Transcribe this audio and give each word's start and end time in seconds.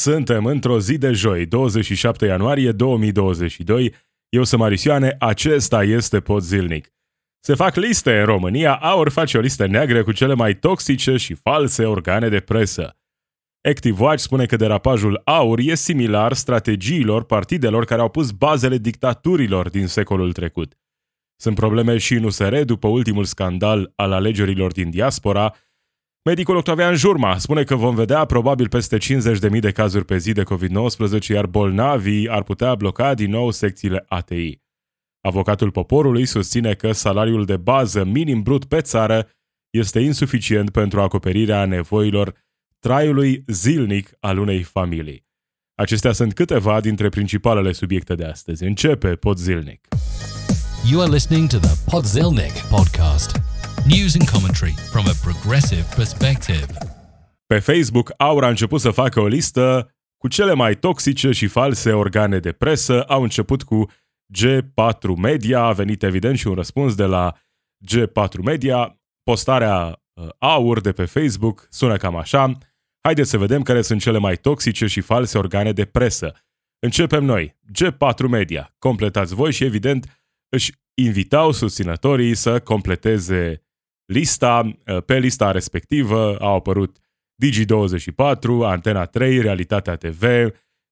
Suntem 0.00 0.44
într-o 0.44 0.80
zi 0.80 0.98
de 0.98 1.12
joi, 1.12 1.46
27 1.46 2.26
ianuarie 2.26 2.72
2022. 2.72 3.94
Eu 4.28 4.44
sunt 4.44 4.60
Marisioane, 4.60 5.16
acesta 5.18 5.82
este 5.82 6.20
Pod 6.20 6.42
Zilnic. 6.42 6.92
Se 7.40 7.54
fac 7.54 7.74
liste 7.74 8.18
în 8.18 8.24
România, 8.24 8.74
Aur 8.74 9.08
face 9.08 9.38
o 9.38 9.40
listă 9.40 9.66
neagră 9.66 10.02
cu 10.02 10.12
cele 10.12 10.34
mai 10.34 10.54
toxice 10.54 11.16
și 11.16 11.34
false 11.34 11.84
organe 11.84 12.28
de 12.28 12.40
presă. 12.40 12.96
Active 13.68 14.02
Watch 14.02 14.22
spune 14.22 14.46
că 14.46 14.56
derapajul 14.56 15.20
Aur 15.24 15.58
e 15.58 15.74
similar 15.74 16.32
strategiilor 16.32 17.24
partidelor 17.24 17.84
care 17.84 18.00
au 18.00 18.08
pus 18.08 18.30
bazele 18.30 18.78
dictaturilor 18.78 19.70
din 19.70 19.86
secolul 19.86 20.32
trecut. 20.32 20.78
Sunt 21.36 21.54
probleme 21.54 21.96
și 21.96 22.14
în 22.14 22.24
USR 22.24 22.56
după 22.56 22.88
ultimul 22.88 23.24
scandal 23.24 23.92
al 23.96 24.12
alegerilor 24.12 24.72
din 24.72 24.90
diaspora, 24.90 25.54
Medicul 26.28 26.56
Octavian 26.56 26.94
Jurma 26.94 27.38
spune 27.38 27.62
că 27.64 27.74
vom 27.74 27.94
vedea 27.94 28.24
probabil 28.24 28.68
peste 28.68 28.96
50.000 28.96 29.60
de 29.60 29.70
cazuri 29.70 30.04
pe 30.04 30.16
zi 30.16 30.32
de 30.32 30.42
COVID-19, 30.42 31.26
iar 31.28 31.46
bolnavii 31.46 32.28
ar 32.28 32.42
putea 32.42 32.74
bloca 32.74 33.14
din 33.14 33.30
nou 33.30 33.50
secțiile 33.50 34.04
ATI. 34.08 34.60
Avocatul 35.20 35.70
poporului 35.70 36.26
susține 36.26 36.74
că 36.74 36.92
salariul 36.92 37.44
de 37.44 37.56
bază 37.56 38.04
minim 38.04 38.42
brut 38.42 38.64
pe 38.64 38.80
țară 38.80 39.28
este 39.70 40.00
insuficient 40.00 40.70
pentru 40.70 41.00
acoperirea 41.00 41.64
nevoilor 41.64 42.34
traiului 42.78 43.44
zilnic 43.46 44.10
al 44.20 44.38
unei 44.38 44.62
familii. 44.62 45.26
Acestea 45.74 46.12
sunt 46.12 46.34
câteva 46.34 46.80
dintre 46.80 47.08
principalele 47.08 47.72
subiecte 47.72 48.14
de 48.14 48.24
astăzi. 48.24 48.64
Începe 48.64 49.14
Pod 49.14 49.36
Zilnic. 49.36 49.88
You 50.90 51.00
are 51.00 51.10
listening 51.10 51.48
to 51.48 51.58
the 51.58 51.90
Podzilnic 51.90 52.52
podcast. 52.70 53.47
News 53.96 54.14
and 54.14 54.28
commentary 54.30 54.74
from 54.92 55.04
a 55.06 55.14
progressive 55.22 55.86
perspective. 55.94 56.66
Pe 57.46 57.58
Facebook, 57.58 58.12
Aura 58.16 58.46
a 58.46 58.48
început 58.48 58.80
să 58.80 58.90
facă 58.90 59.20
o 59.20 59.26
listă 59.26 59.94
cu 60.16 60.28
cele 60.28 60.54
mai 60.54 60.74
toxice 60.74 61.30
și 61.30 61.46
false 61.46 61.92
organe 61.92 62.38
de 62.38 62.52
presă. 62.52 63.02
Au 63.02 63.22
început 63.22 63.62
cu 63.62 63.90
G4 64.38 65.16
Media, 65.16 65.60
a 65.60 65.72
venit 65.72 66.02
evident 66.02 66.38
și 66.38 66.46
un 66.46 66.54
răspuns 66.54 66.94
de 66.94 67.04
la 67.04 67.34
G4 67.92 68.42
Media. 68.42 69.00
Postarea 69.22 70.02
uh, 70.12 70.28
Aur 70.38 70.80
de 70.80 70.92
pe 70.92 71.04
Facebook 71.04 71.66
sună 71.70 71.96
cam 71.96 72.16
așa. 72.16 72.52
Haideți 73.00 73.30
să 73.30 73.38
vedem 73.38 73.62
care 73.62 73.82
sunt 73.82 74.00
cele 74.00 74.18
mai 74.18 74.36
toxice 74.36 74.86
și 74.86 75.00
false 75.00 75.38
organe 75.38 75.72
de 75.72 75.84
presă. 75.84 76.34
Începem 76.78 77.24
noi. 77.24 77.56
G4 77.82 78.28
Media. 78.28 78.74
Completați 78.78 79.34
voi 79.34 79.52
și 79.52 79.64
evident 79.64 80.22
își 80.48 80.72
invitau 80.94 81.52
susținătorii 81.52 82.34
să 82.34 82.60
completeze 82.60 83.62
lista. 84.12 84.78
Pe 85.06 85.18
lista 85.18 85.50
respectivă 85.50 86.36
au 86.40 86.54
apărut 86.54 86.98
Digi24, 87.44 88.64
Antena 88.64 89.04
3, 89.04 89.40
Realitatea 89.40 89.96
TV, 89.96 90.22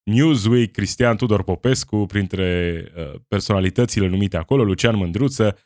Newsweek, 0.03 0.71
Cristian 0.71 1.17
Tudor 1.17 1.43
Popescu, 1.43 2.05
printre 2.05 2.83
uh, 2.95 3.19
personalitățile 3.27 4.07
numite 4.07 4.37
acolo, 4.37 4.63
Lucian 4.63 4.95
Mândruță 4.95 5.57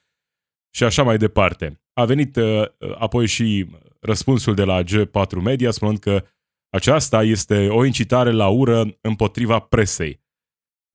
și 0.75 0.83
așa 0.83 1.03
mai 1.03 1.17
departe. 1.17 1.81
A 1.93 2.05
venit 2.05 2.35
uh, 2.35 2.63
apoi 2.97 3.27
și 3.27 3.67
răspunsul 3.99 4.55
de 4.55 4.63
la 4.63 4.83
G4 4.83 5.41
Media 5.43 5.71
spunând 5.71 5.99
că 5.99 6.23
aceasta 6.69 7.23
este 7.23 7.67
o 7.67 7.85
incitare 7.85 8.31
la 8.31 8.47
ură 8.47 8.97
împotriva 9.01 9.59
presei 9.59 10.20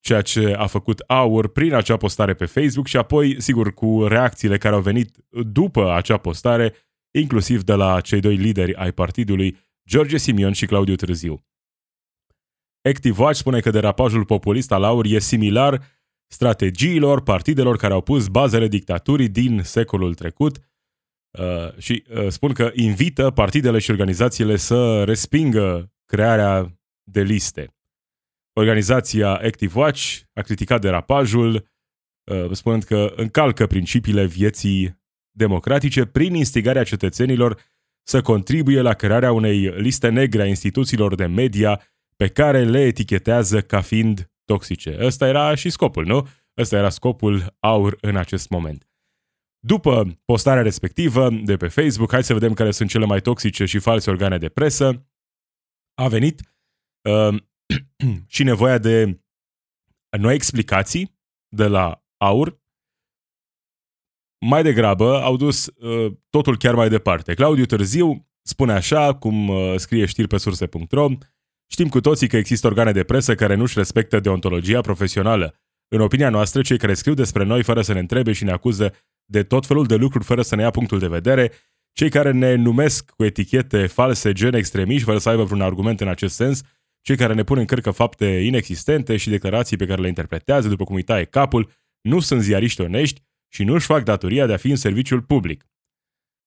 ceea 0.06 0.22
ce 0.22 0.52
a 0.52 0.66
făcut 0.66 0.98
Aur 0.98 1.48
prin 1.48 1.74
acea 1.74 1.96
postare 1.96 2.34
pe 2.34 2.44
Facebook 2.44 2.86
și 2.86 2.96
apoi, 2.96 3.40
sigur, 3.40 3.74
cu 3.74 4.06
reacțiile 4.06 4.58
care 4.58 4.74
au 4.74 4.80
venit 4.80 5.16
după 5.28 5.92
acea 5.92 6.16
postare, 6.16 6.74
inclusiv 7.10 7.62
de 7.62 7.72
la 7.72 8.00
cei 8.00 8.20
doi 8.20 8.36
lideri 8.36 8.74
ai 8.74 8.92
partidului, 8.92 9.58
George 9.88 10.16
Simion 10.16 10.52
și 10.52 10.66
Claudiu 10.66 10.94
Târziu. 10.94 11.44
Active 12.88 13.22
Watch 13.22 13.38
spune 13.38 13.60
că 13.60 13.70
derapajul 13.70 14.24
populist 14.24 14.72
al 14.72 14.84
Aur 14.84 15.04
e 15.04 15.18
similar 15.18 15.82
strategiilor 16.26 17.22
partidelor 17.22 17.76
care 17.76 17.92
au 17.92 18.00
pus 18.00 18.28
bazele 18.28 18.68
dictaturii 18.68 19.28
din 19.28 19.60
secolul 19.62 20.14
trecut 20.14 20.58
uh, 21.38 21.78
și 21.78 22.04
uh, 22.08 22.28
spun 22.28 22.52
că 22.52 22.70
invită 22.74 23.30
partidele 23.30 23.78
și 23.78 23.90
organizațiile 23.90 24.56
să 24.56 25.04
respingă 25.04 25.92
crearea 26.04 26.80
de 27.02 27.22
liste. 27.22 27.75
Organizația 28.58 29.34
Active 29.34 29.78
Watch 29.78 30.20
a 30.34 30.40
criticat 30.40 30.80
derapajul, 30.80 31.68
uh, 32.32 32.50
spunând 32.52 32.82
că 32.82 33.12
încalcă 33.16 33.66
principiile 33.66 34.26
vieții 34.26 35.04
democratice 35.30 36.04
prin 36.04 36.34
instigarea 36.34 36.84
cetățenilor 36.84 37.60
să 38.02 38.22
contribuie 38.22 38.80
la 38.80 38.94
crearea 38.94 39.32
unei 39.32 39.80
liste 39.80 40.08
negre 40.08 40.42
a 40.42 40.46
instituțiilor 40.46 41.14
de 41.14 41.26
media 41.26 41.82
pe 42.16 42.28
care 42.28 42.64
le 42.64 42.80
etichetează 42.80 43.60
ca 43.60 43.80
fiind 43.80 44.32
toxice. 44.44 44.96
Ăsta 45.00 45.26
era 45.26 45.54
și 45.54 45.70
scopul, 45.70 46.04
nu? 46.04 46.28
Ăsta 46.56 46.76
era 46.76 46.88
scopul 46.88 47.56
aur 47.58 47.98
în 48.00 48.16
acest 48.16 48.48
moment. 48.48 48.88
După 49.58 50.20
postarea 50.24 50.62
respectivă 50.62 51.30
de 51.30 51.56
pe 51.56 51.68
Facebook, 51.68 52.10
hai 52.10 52.24
să 52.24 52.32
vedem 52.32 52.54
care 52.54 52.70
sunt 52.70 52.88
cele 52.88 53.04
mai 53.04 53.20
toxice 53.20 53.64
și 53.64 53.78
false 53.78 54.10
organe 54.10 54.38
de 54.38 54.48
presă, 54.48 55.06
a 55.94 56.08
venit 56.08 56.40
uh, 57.08 57.36
și 58.34 58.42
nevoia 58.42 58.78
de 58.78 59.20
noi 60.18 60.34
explicații 60.34 61.18
de 61.48 61.66
la 61.66 62.04
aur, 62.16 62.60
mai 64.40 64.62
degrabă 64.62 65.22
au 65.22 65.36
dus 65.36 65.66
uh, 65.66 66.12
totul 66.30 66.56
chiar 66.56 66.74
mai 66.74 66.88
departe. 66.88 67.34
Claudiu 67.34 67.64
Târziu 67.64 68.28
spune 68.42 68.72
așa, 68.72 69.14
cum 69.14 69.48
uh, 69.48 69.74
scrie 69.76 70.06
știri 70.06 70.28
pe 70.28 70.36
surse.ro, 70.36 71.08
știm 71.66 71.88
cu 71.88 72.00
toții 72.00 72.28
că 72.28 72.36
există 72.36 72.66
organe 72.66 72.92
de 72.92 73.04
presă 73.04 73.34
care 73.34 73.54
nu-și 73.54 73.78
respectă 73.78 74.20
deontologia 74.20 74.80
profesională. 74.80 75.54
În 75.88 76.00
opinia 76.00 76.30
noastră, 76.30 76.62
cei 76.62 76.78
care 76.78 76.94
scriu 76.94 77.14
despre 77.14 77.44
noi 77.44 77.62
fără 77.62 77.82
să 77.82 77.92
ne 77.92 77.98
întrebe 77.98 78.32
și 78.32 78.44
ne 78.44 78.52
acuză 78.52 78.94
de 79.24 79.42
tot 79.42 79.66
felul 79.66 79.86
de 79.86 79.94
lucruri 79.94 80.24
fără 80.24 80.42
să 80.42 80.56
ne 80.56 80.62
ia 80.62 80.70
punctul 80.70 80.98
de 80.98 81.08
vedere, 81.08 81.52
cei 81.92 82.10
care 82.10 82.32
ne 82.32 82.54
numesc 82.54 83.10
cu 83.10 83.24
etichete 83.24 83.86
false, 83.86 84.32
gen 84.32 84.54
extremiști, 84.54 85.04
fără 85.04 85.18
să 85.18 85.28
aibă 85.28 85.42
vreun 85.42 85.60
argument 85.60 86.00
în 86.00 86.08
acest 86.08 86.34
sens, 86.34 86.62
cei 87.06 87.16
care 87.16 87.34
ne 87.34 87.44
pun 87.44 87.58
în 87.58 87.64
cărcă 87.64 87.90
fapte 87.90 88.26
inexistente 88.26 89.16
și 89.16 89.28
declarații 89.28 89.76
pe 89.76 89.86
care 89.86 90.00
le 90.00 90.08
interpretează 90.08 90.68
după 90.68 90.84
cum 90.84 90.94
îi 90.94 91.02
taie 91.02 91.24
capul, 91.24 91.70
nu 92.00 92.20
sunt 92.20 92.42
ziariști 92.42 92.80
onești 92.80 93.22
și 93.52 93.64
nu 93.64 93.74
își 93.74 93.86
fac 93.86 94.02
datoria 94.02 94.46
de 94.46 94.52
a 94.52 94.56
fi 94.56 94.70
în 94.70 94.76
serviciul 94.76 95.22
public. 95.22 95.66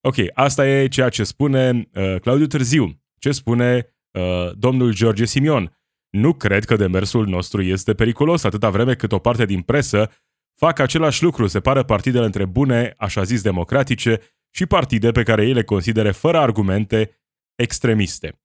Ok, 0.01 0.15
asta 0.33 0.67
e 0.67 0.87
ceea 0.87 1.09
ce 1.09 1.23
spune 1.23 1.89
uh, 1.93 2.19
Claudiu 2.21 2.47
Târziu, 2.47 3.01
ce 3.19 3.31
spune 3.31 3.95
uh, 4.11 4.51
domnul 4.53 4.93
George 4.93 5.25
Simion. 5.25 5.77
Nu 6.09 6.33
cred 6.33 6.65
că 6.65 6.75
demersul 6.75 7.27
nostru 7.27 7.61
este 7.61 7.93
periculos 7.93 8.43
atâta 8.43 8.69
vreme 8.69 8.95
cât 8.95 9.11
o 9.11 9.19
parte 9.19 9.45
din 9.45 9.61
presă 9.61 10.11
fac 10.55 10.79
același 10.79 11.23
lucru, 11.23 11.47
separă 11.47 11.83
partidele 11.83 12.25
între 12.25 12.45
bune, 12.45 12.93
așa 12.97 13.23
zis 13.23 13.41
democratice, 13.41 14.21
și 14.49 14.65
partide 14.65 15.11
pe 15.11 15.23
care 15.23 15.45
ei 15.45 15.53
le 15.53 15.63
considere 15.63 16.11
fără 16.11 16.37
argumente 16.37 17.21
extremiste. 17.55 18.41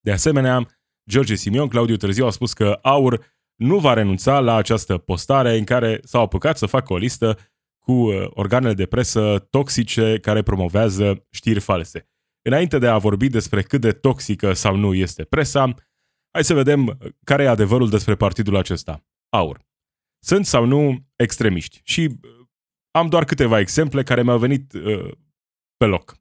De 0.00 0.12
asemenea, 0.12 0.79
George 1.08 1.34
Simion, 1.34 1.68
Claudiu 1.68 1.96
Târziu 1.96 2.26
a 2.26 2.30
spus 2.30 2.52
că 2.52 2.78
Aur 2.82 3.38
nu 3.54 3.78
va 3.78 3.92
renunța 3.92 4.40
la 4.40 4.54
această 4.54 4.98
postare 4.98 5.58
în 5.58 5.64
care 5.64 6.00
s-au 6.04 6.22
apucat 6.22 6.58
să 6.58 6.66
facă 6.66 6.92
o 6.92 6.96
listă 6.96 7.38
cu 7.78 7.92
uh, 7.92 8.26
organele 8.30 8.74
de 8.74 8.86
presă 8.86 9.46
toxice 9.50 10.18
care 10.18 10.42
promovează 10.42 11.26
știri 11.30 11.60
false. 11.60 12.08
Înainte 12.42 12.78
de 12.78 12.86
a 12.86 12.98
vorbi 12.98 13.28
despre 13.28 13.62
cât 13.62 13.80
de 13.80 13.92
toxică 13.92 14.52
sau 14.52 14.76
nu 14.76 14.94
este 14.94 15.24
presa, 15.24 15.74
hai 16.30 16.44
să 16.44 16.54
vedem 16.54 16.98
care 17.24 17.42
e 17.42 17.48
adevărul 17.48 17.88
despre 17.88 18.14
partidul 18.14 18.56
acesta, 18.56 19.04
Aur. 19.28 19.68
Sunt 20.18 20.46
sau 20.46 20.64
nu 20.64 21.06
extremiști? 21.16 21.80
Și 21.84 22.00
uh, 22.00 22.30
am 22.90 23.06
doar 23.06 23.24
câteva 23.24 23.58
exemple 23.58 24.02
care 24.02 24.22
mi-au 24.22 24.38
venit 24.38 24.72
uh, 24.72 25.10
pe 25.76 25.84
loc. 25.84 26.16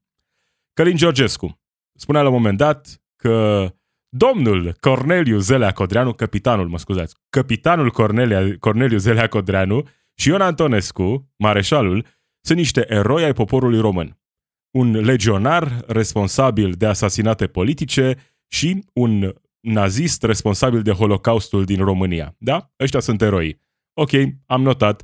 Călin 0.73 0.95
Georgescu 0.95 1.61
spunea 1.93 2.21
la 2.21 2.27
un 2.27 2.33
moment 2.33 2.57
dat 2.57 3.01
că 3.15 3.65
Domnul 4.09 4.75
Corneliu 4.79 5.39
Zelea 5.39 5.71
Codreanu, 5.71 6.13
capitanul, 6.13 6.67
mă 6.67 6.77
scuzați, 6.77 7.15
capitanul 7.29 7.91
Cornelia, 7.91 8.57
Corneliu 8.59 8.97
Zelea 8.97 9.27
Codreanu 9.27 9.87
și 10.15 10.27
Ion 10.27 10.41
Antonescu, 10.41 11.33
mareșalul, 11.37 12.05
sunt 12.41 12.57
niște 12.57 12.85
eroi 12.87 13.23
ai 13.23 13.33
poporului 13.33 13.79
român. 13.79 14.19
Un 14.71 14.91
legionar 14.91 15.83
responsabil 15.87 16.71
de 16.71 16.85
asasinate 16.85 17.47
politice 17.47 18.17
și 18.47 18.83
un 18.93 19.33
nazist 19.59 20.23
responsabil 20.23 20.81
de 20.81 20.91
Holocaustul 20.91 21.63
din 21.63 21.83
România. 21.83 22.35
Da? 22.37 22.71
Ăștia 22.79 22.99
sunt 22.99 23.21
eroi. 23.21 23.61
Ok, 23.93 24.11
am 24.45 24.61
notat. 24.61 25.03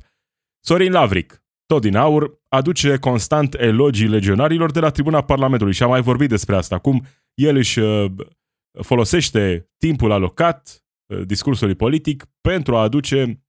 Sorin 0.60 0.92
Lavric, 0.92 1.42
tot 1.66 1.80
din 1.80 1.96
aur, 1.96 2.40
aduce 2.48 2.96
constant 2.96 3.54
elogii 3.54 4.08
legionarilor 4.08 4.70
de 4.70 4.80
la 4.80 4.90
tribuna 4.90 5.22
Parlamentului 5.22 5.72
și 5.72 5.82
am 5.82 5.88
mai 5.88 6.02
vorbit 6.02 6.28
despre 6.28 6.56
asta, 6.56 6.78
cum 6.78 7.04
el 7.34 7.56
își 7.56 7.78
uh, 7.78 8.10
folosește 8.82 9.70
timpul 9.76 10.10
alocat 10.12 10.84
uh, 11.06 11.26
discursului 11.26 11.74
politic 11.74 12.24
pentru 12.40 12.76
a 12.76 12.82
aduce 12.82 13.42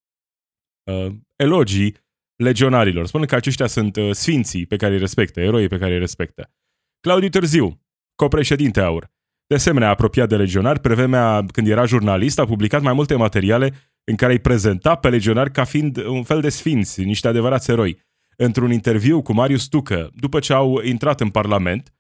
uh, 0.92 1.16
elogii 1.36 1.96
legionarilor, 2.36 3.06
spunând 3.06 3.30
că 3.30 3.36
aceștia 3.36 3.68
sunt 3.68 3.96
uh, 3.96 4.12
sfinții 4.12 4.66
pe 4.66 4.76
care 4.76 4.94
îi 4.94 5.00
respectă, 5.00 5.40
eroii 5.40 5.68
pe 5.68 5.78
care 5.78 5.94
îi 5.94 6.00
respectă. 6.00 6.52
Claudiu 7.00 7.30
Târziu, 7.30 7.82
copreședinte 8.16 8.82
aur. 8.82 9.16
De 9.48 9.56
asemenea, 9.56 9.90
apropiat 9.90 10.30
de 10.30 10.36
legionari, 10.36 10.80
pe 10.80 10.94
vremea 10.94 11.46
când 11.52 11.68
era 11.68 11.86
jurnalist, 11.86 12.40
a 12.40 12.46
publicat 12.46 12.82
mai 12.82 12.94
multe 12.94 13.16
materiale 13.16 13.74
în 14.04 14.16
care 14.16 14.32
îi 14.32 14.40
prezenta 14.40 14.96
pe 14.96 15.10
legionari 15.10 15.52
ca 15.52 15.64
fiind 15.64 15.98
un 15.98 16.24
fel 16.24 16.42
de 16.42 16.50
sfinți, 16.50 17.04
niște 17.04 17.28
adevărați 17.28 17.72
eroi. 17.72 18.06
Într-un 18.38 18.72
interviu 18.72 19.22
cu 19.22 19.34
Marius 19.34 19.68
Tucă, 19.68 20.10
după 20.16 20.40
ce 20.40 20.54
au 20.54 20.82
intrat 20.82 21.22
în 21.22 21.30
Parlament, 21.30 21.94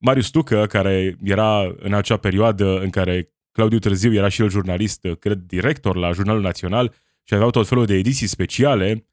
Marius 0.00 0.30
Tucă, 0.30 0.66
care 0.66 1.16
era 1.22 1.74
în 1.78 1.94
acea 1.94 2.16
perioadă 2.16 2.78
în 2.78 2.90
care 2.90 3.32
Claudiu 3.52 3.78
Târziu 3.78 4.12
era 4.12 4.28
și 4.28 4.42
el 4.42 4.50
jurnalist, 4.50 5.06
cred, 5.18 5.38
director 5.38 5.96
la 5.96 6.12
Jurnalul 6.12 6.42
Național 6.42 6.94
și 7.24 7.34
aveau 7.34 7.50
tot 7.50 7.68
felul 7.68 7.86
de 7.86 7.94
ediții 7.94 8.26
speciale, 8.26 9.06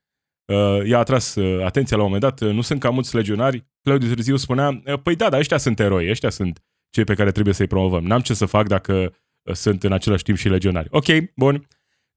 uh, 0.45 0.85
i-a 0.85 0.97
atras 0.97 1.35
uh, 1.35 1.65
atenția 1.65 1.97
la 1.97 2.03
un 2.03 2.11
moment 2.11 2.37
dat, 2.37 2.51
nu 2.51 2.61
sunt 2.61 2.79
cam 2.79 2.93
mulți 2.93 3.15
legionari, 3.15 3.65
Claudiu 3.81 4.13
Târziu 4.13 4.35
spunea, 4.35 4.81
păi 5.03 5.15
da, 5.15 5.29
dar 5.29 5.39
ăștia 5.39 5.57
sunt 5.57 5.79
eroi, 5.79 6.09
ăștia 6.09 6.29
sunt 6.29 6.63
cei 6.89 7.03
pe 7.03 7.13
care 7.13 7.31
trebuie 7.31 7.53
să-i 7.53 7.67
promovăm. 7.67 8.03
N-am 8.03 8.19
ce 8.19 8.33
să 8.33 8.45
fac 8.45 8.67
dacă 8.67 9.15
uh, 9.41 9.53
sunt 9.53 9.83
în 9.83 9.91
același 9.91 10.23
timp 10.23 10.37
și 10.37 10.49
legionari. 10.49 10.87
Ok, 10.91 11.05
bun. 11.35 11.67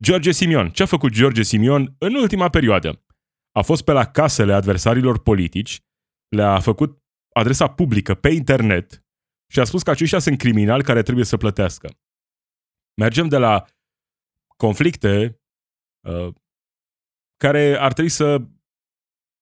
George 0.03 0.31
Simion. 0.31 0.71
Ce 0.71 0.83
a 0.83 0.87
făcut 0.87 1.13
George 1.13 1.43
Simion 1.43 1.95
în 1.99 2.15
ultima 2.15 2.49
perioadă? 2.49 3.05
A 3.53 3.63
fost 3.63 3.83
pe 3.83 3.93
la 3.93 4.05
casele 4.05 4.53
adversarilor 4.53 5.19
politici, 5.19 5.81
le-a 6.29 6.61
făcut 6.61 7.00
adresa 7.41 7.69
publică 7.69 8.15
pe 8.15 8.29
internet 8.29 9.05
și 9.53 9.61
a 9.61 9.65
spus 9.65 9.83
că 9.83 9.91
aceștia 9.91 10.19
sunt 10.19 10.39
criminali 10.39 10.83
care 10.83 11.03
trebuie 11.03 11.25
să 11.25 11.37
plătească. 11.37 11.99
Mergem 12.95 13.29
de 13.29 13.37
la 13.37 13.65
conflicte 14.57 15.41
uh, 16.09 16.35
care 17.37 17.77
ar 17.79 17.93
trebui 17.93 18.11
să 18.11 18.47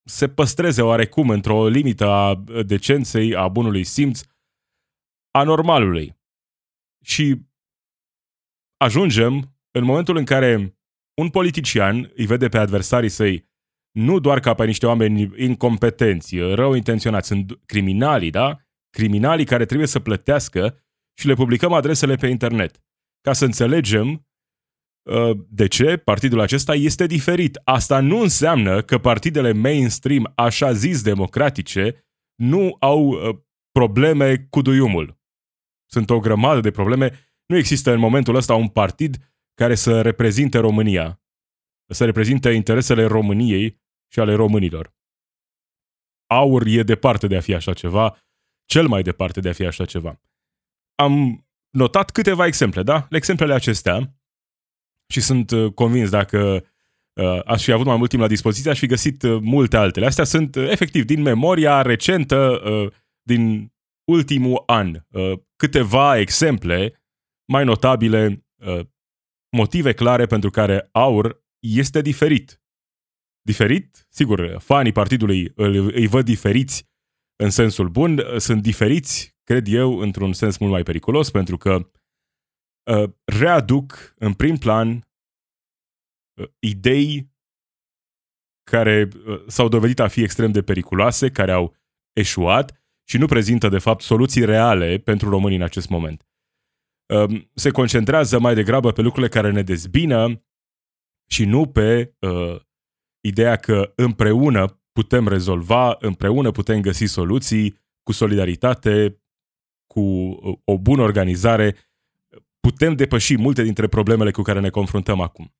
se 0.04 0.28
păstreze 0.28 0.82
oarecum 0.82 1.30
într-o 1.30 1.68
limită 1.68 2.04
a 2.06 2.34
decenței, 2.66 3.36
a 3.36 3.48
bunului 3.48 3.84
simț, 3.84 4.20
a 5.30 5.42
normalului. 5.42 6.16
Și 7.04 7.46
ajungem 8.76 9.56
în 9.70 9.84
momentul 9.84 10.16
în 10.16 10.24
care 10.24 10.78
un 11.14 11.30
politician 11.30 12.12
îi 12.14 12.26
vede 12.26 12.48
pe 12.48 12.58
adversarii 12.58 13.08
săi 13.08 13.47
nu 13.90 14.18
doar 14.18 14.40
ca 14.40 14.54
pe 14.54 14.64
niște 14.64 14.86
oameni 14.86 15.30
incompetenți, 15.36 16.38
rău 16.38 16.74
intenționați, 16.74 17.26
sunt 17.28 17.58
criminalii, 17.66 18.30
da? 18.30 18.58
Criminalii 18.90 19.44
care 19.44 19.64
trebuie 19.64 19.86
să 19.86 20.00
plătească 20.00 20.82
și 21.18 21.26
le 21.26 21.34
publicăm 21.34 21.72
adresele 21.72 22.14
pe 22.14 22.26
internet. 22.26 22.82
Ca 23.20 23.32
să 23.32 23.44
înțelegem 23.44 24.26
uh, 25.10 25.38
de 25.48 25.68
ce 25.68 25.96
partidul 25.96 26.40
acesta 26.40 26.74
este 26.74 27.06
diferit. 27.06 27.60
Asta 27.64 28.00
nu 28.00 28.20
înseamnă 28.20 28.82
că 28.82 28.98
partidele 28.98 29.52
mainstream, 29.52 30.32
așa 30.34 30.72
zis 30.72 31.02
democratice, 31.02 32.06
nu 32.34 32.76
au 32.80 33.06
uh, 33.06 33.36
probleme 33.70 34.46
cu 34.50 34.62
duiumul. 34.62 35.18
Sunt 35.90 36.10
o 36.10 36.20
grămadă 36.20 36.60
de 36.60 36.70
probleme. 36.70 37.12
Nu 37.46 37.56
există 37.56 37.92
în 37.92 37.98
momentul 37.98 38.34
ăsta 38.34 38.54
un 38.54 38.68
partid 38.68 39.16
care 39.54 39.74
să 39.74 40.00
reprezinte 40.02 40.58
România, 40.58 41.22
să 41.94 42.04
reprezinte 42.04 42.50
interesele 42.50 43.04
României 43.04 43.80
și 44.12 44.20
ale 44.20 44.34
românilor. 44.34 44.96
Aur 46.26 46.66
e 46.66 46.82
departe 46.82 47.26
de 47.26 47.36
a 47.36 47.40
fi 47.40 47.54
așa 47.54 47.72
ceva, 47.72 48.18
cel 48.64 48.86
mai 48.86 49.02
departe 49.02 49.40
de 49.40 49.48
a 49.48 49.52
fi 49.52 49.66
așa 49.66 49.84
ceva. 49.84 50.20
Am 50.94 51.46
notat 51.70 52.10
câteva 52.10 52.46
exemple, 52.46 52.82
da? 52.82 53.06
Exemplele 53.10 53.54
acestea 53.54 54.14
și 55.12 55.20
sunt 55.20 55.50
uh, 55.50 55.72
convins 55.72 56.10
dacă 56.10 56.66
uh, 57.12 57.40
aș 57.44 57.64
fi 57.64 57.72
avut 57.72 57.86
mai 57.86 57.96
mult 57.96 58.08
timp 58.08 58.22
la 58.22 58.28
dispoziție, 58.28 58.70
aș 58.70 58.78
fi 58.78 58.86
găsit 58.86 59.22
uh, 59.22 59.38
multe 59.40 59.76
altele. 59.76 60.06
Astea 60.06 60.24
sunt 60.24 60.54
uh, 60.54 60.70
efectiv 60.70 61.04
din 61.04 61.22
memoria 61.22 61.82
recentă, 61.82 62.62
uh, 62.64 62.92
din 63.22 63.72
ultimul 64.10 64.62
an. 64.66 65.02
Uh, 65.10 65.32
câteva 65.56 66.18
exemple 66.18 67.02
mai 67.52 67.64
notabile, 67.64 68.46
uh, 68.56 68.80
motive 69.56 69.92
clare 69.92 70.26
pentru 70.26 70.50
care 70.50 70.88
aur 70.92 71.46
este 71.58 72.00
diferit. 72.00 72.62
Diferit, 73.40 74.06
sigur, 74.10 74.58
fanii 74.58 74.92
partidului 74.92 75.52
îl, 75.54 75.92
îi 75.94 76.06
văd 76.06 76.24
diferiți 76.24 76.86
în 77.42 77.50
sensul 77.50 77.88
bun, 77.88 78.22
sunt 78.38 78.62
diferiți, 78.62 79.36
cred 79.44 79.66
eu, 79.66 79.98
într-un 79.98 80.32
sens 80.32 80.58
mult 80.58 80.72
mai 80.72 80.82
periculos, 80.82 81.30
pentru 81.30 81.56
că 81.56 81.90
uh, 82.90 83.10
readuc 83.24 84.14
în 84.16 84.34
prim 84.34 84.56
plan 84.56 85.08
uh, 86.40 86.48
idei 86.58 87.32
care 88.70 89.08
uh, 89.26 89.44
s-au 89.46 89.68
dovedit 89.68 89.98
a 89.98 90.08
fi 90.08 90.22
extrem 90.22 90.52
de 90.52 90.62
periculoase, 90.62 91.30
care 91.30 91.52
au 91.52 91.76
eșuat 92.12 92.82
și 93.08 93.18
nu 93.18 93.26
prezintă, 93.26 93.68
de 93.68 93.78
fapt, 93.78 94.02
soluții 94.02 94.44
reale 94.44 94.98
pentru 94.98 95.28
românii 95.28 95.56
în 95.56 95.62
acest 95.62 95.88
moment. 95.88 96.26
Um, 97.14 97.50
se 97.54 97.70
concentrează 97.70 98.38
mai 98.38 98.54
degrabă 98.54 98.92
pe 98.92 99.02
lucrurile 99.02 99.28
care 99.28 99.50
ne 99.50 99.62
dezbină 99.62 100.42
și 101.30 101.44
nu 101.44 101.66
pe 101.66 102.14
uh, 102.18 102.60
ideea 103.20 103.56
că 103.56 103.92
împreună 103.96 104.82
putem 104.92 105.28
rezolva, 105.28 105.96
împreună 106.00 106.50
putem 106.50 106.80
găsi 106.80 107.04
soluții 107.04 107.78
cu 108.02 108.12
solidaritate, 108.12 109.22
cu 109.86 110.00
uh, 110.00 110.58
o 110.64 110.78
bună 110.78 111.02
organizare, 111.02 111.76
putem 112.60 112.94
depăși 112.94 113.36
multe 113.36 113.62
dintre 113.62 113.88
problemele 113.88 114.30
cu 114.30 114.42
care 114.42 114.60
ne 114.60 114.70
confruntăm 114.70 115.20
acum. 115.20 115.52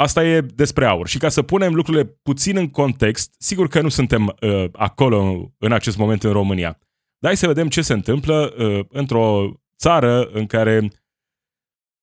Asta 0.00 0.24
e 0.24 0.40
despre 0.40 0.84
aur. 0.84 1.08
Și 1.08 1.18
ca 1.18 1.28
să 1.28 1.42
punem 1.42 1.74
lucrurile 1.74 2.04
puțin 2.04 2.56
în 2.56 2.70
context, 2.70 3.34
sigur 3.38 3.68
că 3.68 3.80
nu 3.80 3.88
suntem 3.88 4.36
uh, 4.40 4.64
acolo 4.72 5.50
în 5.58 5.72
acest 5.72 5.96
moment 5.96 6.22
în 6.22 6.32
România. 6.32 6.78
Dar 7.18 7.30
hai 7.30 7.36
să 7.36 7.46
vedem 7.46 7.68
ce 7.68 7.82
se 7.82 7.92
întâmplă 7.92 8.54
uh, 8.58 8.84
într-o 8.88 9.52
țară 9.78 10.24
în 10.24 10.46
care 10.46 10.90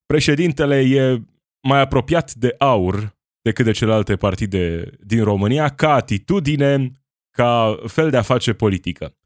președintele 0.06 0.80
e 0.80 1.22
mai 1.68 1.80
apropiat 1.80 2.34
de 2.34 2.56
aur 2.58 3.18
decât 3.42 3.66
de 3.66 3.72
celelalte 3.72 4.16
partide 4.16 4.90
din 5.00 5.24
România, 5.24 5.70
ca 5.70 5.94
atitudine, 5.94 6.92
ca 7.30 7.80
fel 7.88 8.10
de 8.10 8.18
a 8.18 8.22
face 8.22 8.54
politică. 8.54 9.18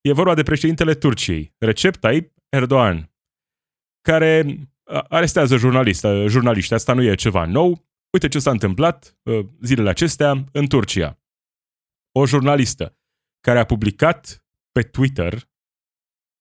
E 0.00 0.12
vorba 0.12 0.34
de 0.34 0.42
președintele 0.42 0.94
Turciei, 0.94 1.54
Recep 1.58 1.96
Tayyip 1.96 2.32
Erdogan, 2.48 3.12
care 4.00 4.58
arestează 5.08 5.56
jurnaliști. 5.56 6.06
jurnaliști. 6.26 6.74
Asta 6.74 6.92
nu 6.92 7.02
e 7.02 7.14
ceva 7.14 7.44
nou. 7.46 7.86
Uite 8.10 8.28
ce 8.28 8.38
s-a 8.38 8.50
întâmplat 8.50 9.16
uh, 9.22 9.46
zilele 9.60 9.88
acestea 9.88 10.44
în 10.52 10.66
Turcia. 10.66 11.18
O 12.12 12.26
jurnalistă 12.26 12.98
care 13.40 13.58
a 13.58 13.64
publicat 13.64 14.44
pe 14.72 14.82
Twitter 14.82 15.48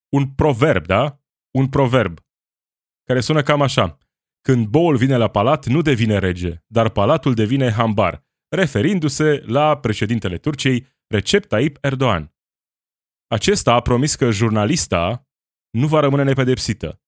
un 0.09 0.29
proverb, 0.29 0.85
da? 0.85 1.19
Un 1.51 1.69
proverb 1.69 2.19
care 3.03 3.19
sună 3.19 3.41
cam 3.41 3.61
așa. 3.61 3.97
Când 4.47 4.67
boul 4.67 4.97
vine 4.97 5.17
la 5.17 5.27
palat, 5.27 5.65
nu 5.65 5.81
devine 5.81 6.19
rege, 6.19 6.63
dar 6.67 6.89
palatul 6.89 7.33
devine 7.33 7.71
hambar, 7.71 8.25
referindu-se 8.49 9.43
la 9.45 9.77
președintele 9.77 10.37
Turciei, 10.37 10.87
Recep 11.07 11.45
Tayyip 11.45 11.77
Erdogan. 11.81 12.35
Acesta 13.27 13.73
a 13.73 13.81
promis 13.81 14.15
că 14.15 14.31
jurnalista 14.31 15.27
nu 15.69 15.87
va 15.87 15.99
rămâne 15.99 16.23
nepedepsită. 16.23 17.01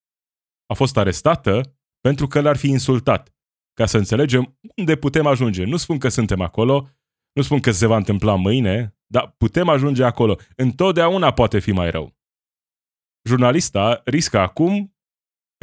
A 0.65 0.74
fost 0.74 0.98
arestată 0.98 1.77
pentru 2.00 2.27
că 2.27 2.41
l-ar 2.41 2.57
fi 2.57 2.67
insultat 2.67 3.36
ca 3.74 3.86
să 3.86 3.98
înțelegem 3.98 4.60
unde 4.75 4.95
putem 4.95 5.25
ajunge. 5.25 5.63
Nu 5.63 5.77
spun 5.77 5.98
că 5.98 6.10
suntem 6.10 6.41
acolo, 6.41 6.89
nu 7.31 7.41
spun 7.41 7.60
că 7.60 7.71
se 7.71 7.86
va 7.86 7.95
întâmpla 7.95 8.36
mâine, 8.36 8.98
dar 9.05 9.36
putem 9.38 9.69
ajunge 9.69 10.03
acolo. 10.03 10.36
Întotdeauna 10.55 11.33
poate 11.33 11.60
fi 11.60 11.71
mai 11.71 11.91
rău. 11.91 12.17
Jurnalista 13.27 14.01
riscă 14.05 14.39
acum 14.39 14.94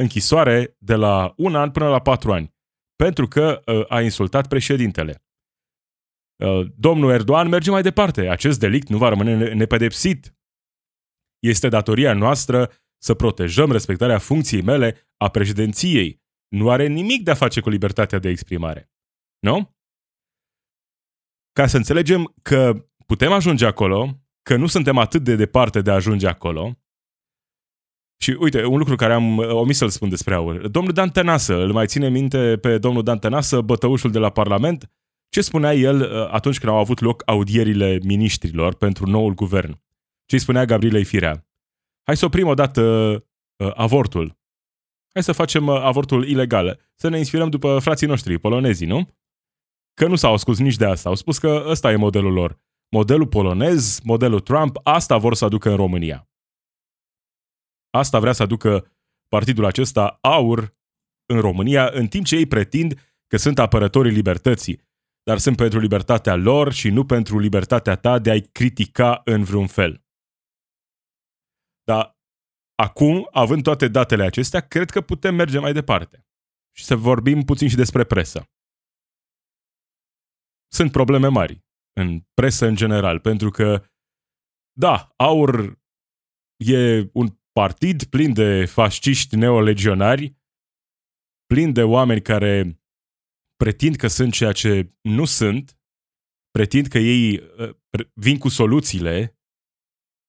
închisoare 0.03 0.75
de 0.77 0.95
la 0.95 1.33
un 1.37 1.55
an 1.55 1.71
până 1.71 1.89
la 1.89 2.01
patru 2.01 2.31
ani, 2.31 2.53
pentru 2.95 3.27
că 3.27 3.61
uh, 3.65 3.85
a 3.87 4.01
insultat 4.01 4.47
președintele. 4.47 5.23
Uh, 6.43 6.67
domnul 6.75 7.11
Erdogan 7.11 7.47
merge 7.47 7.71
mai 7.71 7.81
departe. 7.81 8.29
Acest 8.29 8.59
delict 8.59 8.87
nu 8.87 8.97
va 8.97 9.09
rămâne 9.09 9.53
nepedepsit. 9.53 10.35
Este 11.39 11.69
datoria 11.69 12.13
noastră 12.13 12.71
să 12.97 13.13
protejăm 13.13 13.71
respectarea 13.71 14.17
funcției 14.17 14.61
mele 14.61 15.13
a 15.17 15.29
președinției 15.29 16.23
nu 16.53 16.69
are 16.69 16.87
nimic 16.87 17.23
de 17.23 17.31
a 17.31 17.35
face 17.35 17.61
cu 17.61 17.69
libertatea 17.69 18.19
de 18.19 18.29
exprimare. 18.29 18.91
Nu? 19.39 19.75
Ca 21.51 21.67
să 21.67 21.77
înțelegem 21.77 22.33
că 22.41 22.87
putem 23.05 23.31
ajunge 23.31 23.65
acolo, 23.65 24.23
că 24.41 24.55
nu 24.55 24.67
suntem 24.67 24.97
atât 24.97 25.23
de 25.23 25.35
departe 25.35 25.81
de 25.81 25.91
a 25.91 25.93
ajunge 25.93 26.27
acolo, 26.27 26.79
și 28.17 28.35
uite, 28.39 28.65
un 28.65 28.77
lucru 28.77 28.95
care 28.95 29.13
am 29.13 29.37
omis 29.37 29.77
să-l 29.77 29.89
spun 29.89 30.09
despre 30.09 30.33
aur. 30.33 30.67
Domnul 30.67 30.93
Dan 30.93 31.09
Tănasă, 31.09 31.55
îl 31.55 31.71
mai 31.71 31.87
ține 31.87 32.09
minte 32.09 32.57
pe 32.57 32.77
domnul 32.77 33.03
Dan 33.03 33.19
Tănasă, 33.19 33.61
bătăușul 33.61 34.11
de 34.11 34.19
la 34.19 34.29
Parlament? 34.29 34.91
Ce 35.29 35.41
spunea 35.41 35.73
el 35.73 36.01
uh, 36.01 36.27
atunci 36.31 36.59
când 36.59 36.71
au 36.71 36.77
avut 36.77 36.99
loc 36.99 37.23
audierile 37.25 37.99
miniștrilor 38.03 38.75
pentru 38.75 39.09
noul 39.09 39.33
guvern? 39.33 39.81
Ce 40.25 40.37
spunea 40.37 40.65
Gabrielei 40.65 41.03
Firea? 41.03 41.47
Hai 42.03 42.17
să 42.17 42.25
oprim 42.25 42.47
odată 42.47 42.81
uh, 43.55 43.71
avortul. 43.73 44.37
Hai 45.13 45.23
să 45.23 45.31
facem 45.31 45.67
uh, 45.67 45.81
avortul 45.81 46.27
ilegal. 46.27 46.79
Să 46.95 47.09
ne 47.09 47.17
inspirăm 47.17 47.49
după 47.49 47.79
frații 47.79 48.07
noștri, 48.07 48.37
polonezii, 48.37 48.87
nu? 48.87 49.15
Că 49.93 50.07
nu 50.07 50.15
s-au 50.15 50.33
ascuns 50.33 50.59
nici 50.59 50.75
de 50.75 50.85
asta. 50.85 51.09
Au 51.09 51.15
spus 51.15 51.37
că 51.37 51.65
ăsta 51.67 51.91
e 51.91 51.95
modelul 51.95 52.33
lor. 52.33 52.59
Modelul 52.89 53.27
polonez, 53.27 53.99
modelul 54.03 54.39
Trump, 54.39 54.79
asta 54.83 55.17
vor 55.17 55.35
să 55.35 55.45
aducă 55.45 55.69
în 55.69 55.75
România. 55.75 56.27
Asta 57.93 58.19
vrea 58.19 58.33
să 58.33 58.43
aducă 58.43 58.91
partidul 59.27 59.65
acesta 59.65 60.17
aur 60.21 60.75
în 61.25 61.39
România, 61.39 61.89
în 61.89 62.07
timp 62.07 62.25
ce 62.25 62.35
ei 62.35 62.47
pretind 62.47 62.93
că 63.27 63.37
sunt 63.37 63.59
apărătorii 63.59 64.11
libertății, 64.11 64.81
dar 65.23 65.37
sunt 65.37 65.55
pentru 65.57 65.79
libertatea 65.79 66.35
lor 66.35 66.71
și 66.71 66.89
nu 66.89 67.05
pentru 67.05 67.39
libertatea 67.39 67.95
ta 67.95 68.19
de 68.19 68.29
a-i 68.29 68.41
critica 68.41 69.21
în 69.25 69.43
vreun 69.43 69.67
fel. 69.67 70.05
Dar 71.83 72.19
acum, 72.75 73.27
având 73.31 73.63
toate 73.63 73.87
datele 73.87 74.23
acestea, 74.23 74.67
cred 74.67 74.89
că 74.89 75.01
putem 75.01 75.35
merge 75.35 75.59
mai 75.59 75.73
departe 75.73 76.27
și 76.75 76.83
să 76.83 76.95
vorbim 76.95 77.41
puțin 77.41 77.67
și 77.67 77.75
despre 77.75 78.03
presă. 78.03 78.49
Sunt 80.71 80.91
probleme 80.91 81.27
mari 81.27 81.65
în 81.93 82.19
presă 82.33 82.65
în 82.65 82.75
general, 82.75 83.19
pentru 83.19 83.49
că, 83.49 83.85
da, 84.71 85.13
aur 85.15 85.79
e 86.57 87.09
un 87.13 87.27
partid 87.53 88.03
plin 88.03 88.33
de 88.33 88.65
fasciști 88.65 89.35
neolegionari, 89.35 90.35
plin 91.45 91.73
de 91.73 91.83
oameni 91.83 92.21
care 92.21 92.81
pretind 93.55 93.95
că 93.95 94.07
sunt 94.07 94.33
ceea 94.33 94.51
ce 94.51 94.93
nu 95.01 95.25
sunt, 95.25 95.79
pretind 96.51 96.87
că 96.87 96.97
ei 96.97 97.37
uh, 97.37 97.75
vin 98.13 98.37
cu 98.37 98.49
soluțiile, 98.49 99.37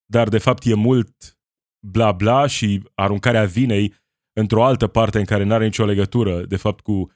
dar 0.07 0.29
de 0.29 0.39
fapt 0.39 0.65
e 0.65 0.75
mult 0.75 1.39
bla 1.87 2.13
bla 2.13 2.47
și 2.47 2.91
aruncarea 2.95 3.45
vinei 3.45 3.95
într-o 4.41 4.65
altă 4.65 4.87
parte 4.87 5.19
în 5.19 5.25
care 5.25 5.45
nu 5.45 5.53
are 5.53 5.65
nicio 5.65 5.85
legătură, 5.85 6.45
de 6.45 6.57
fapt, 6.57 6.81
cu 6.81 7.13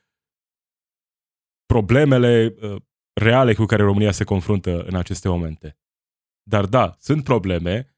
problemele 1.67 2.55
uh, 2.61 2.83
reale 3.21 3.55
cu 3.55 3.65
care 3.65 3.83
România 3.83 4.13
se 4.13 4.25
confruntă 4.25 4.83
în 4.83 4.95
aceste 4.95 5.29
momente. 5.29 5.79
Dar 6.43 6.67
da, 6.67 6.97
sunt 6.99 7.25
probleme 7.25 7.98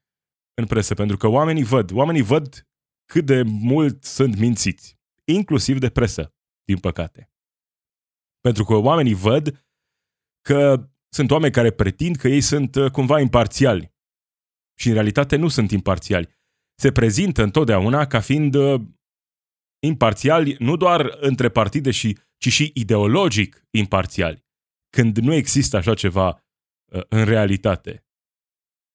în 0.61 0.67
presă, 0.67 0.93
pentru 0.93 1.17
că 1.17 1.27
oamenii 1.27 1.63
văd, 1.63 1.91
oamenii 1.91 2.21
văd 2.21 2.67
cât 3.05 3.25
de 3.25 3.41
mult 3.45 4.03
sunt 4.03 4.37
mințiți, 4.37 4.99
inclusiv 5.23 5.79
de 5.79 5.89
presă, 5.89 6.33
din 6.63 6.79
păcate. 6.79 7.31
Pentru 8.39 8.63
că 8.63 8.73
oamenii 8.73 9.13
văd 9.13 9.65
că 10.41 10.89
sunt 11.13 11.31
oameni 11.31 11.53
care 11.53 11.71
pretind 11.71 12.15
că 12.15 12.27
ei 12.27 12.41
sunt 12.41 12.75
uh, 12.75 12.91
cumva 12.91 13.19
imparțiali. 13.19 13.93
Și 14.79 14.87
în 14.87 14.93
realitate 14.93 15.35
nu 15.35 15.47
sunt 15.47 15.71
imparțiali. 15.71 16.29
Se 16.75 16.91
prezintă 16.91 17.43
întotdeauna 17.43 18.07
ca 18.07 18.19
fiind 18.19 18.55
uh, 18.55 18.81
imparțiali 19.79 20.55
nu 20.59 20.77
doar 20.77 21.17
între 21.19 21.49
partide, 21.49 21.91
și, 21.91 22.17
ci 22.37 22.47
și 22.47 22.71
ideologic 22.73 23.67
imparțiali. 23.71 24.45
Când 24.89 25.17
nu 25.17 25.33
există 25.33 25.77
așa 25.77 25.93
ceva 25.93 26.43
uh, 26.91 27.01
în 27.09 27.25
realitate. 27.25 28.05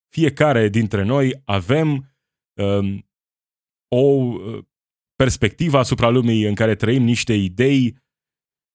Fiecare 0.09 0.69
dintre 0.69 1.03
noi 1.03 1.43
avem 1.45 2.17
um, 2.61 3.11
o 3.89 4.35
perspectivă 5.15 5.79
asupra 5.79 6.09
lumii 6.09 6.45
în 6.45 6.55
care 6.55 6.75
trăim 6.75 7.03
niște 7.03 7.33
idei 7.33 8.05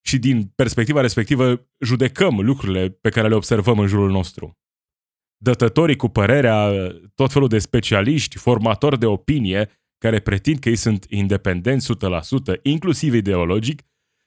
și 0.06 0.18
din 0.20 0.52
perspectiva 0.56 1.02
respectivă 1.02 1.70
judecăm 1.80 2.40
lucrurile 2.40 2.90
pe 2.90 3.10
care 3.10 3.28
le 3.28 3.36
observăm 3.36 3.80
în 3.80 3.88
jurul 3.88 4.12
nostru. 4.12 4.58
Dătătorii 5.38 5.96
cu 5.96 6.08
părerea, 6.08 6.72
tot 7.16 7.32
felul 7.32 7.48
de 7.48 7.60
specialiști, 7.60 8.38
formatori 8.38 9.00
de 9.00 9.06
opinie, 9.06 9.70
care 9.98 10.20
pretind 10.20 10.60
că 10.60 10.70
ei 10.70 10.76
sunt 10.76 11.06
independenți 11.10 11.94
100%, 12.56 12.62
inclusiv 12.62 13.14
ideologic, 13.14 13.82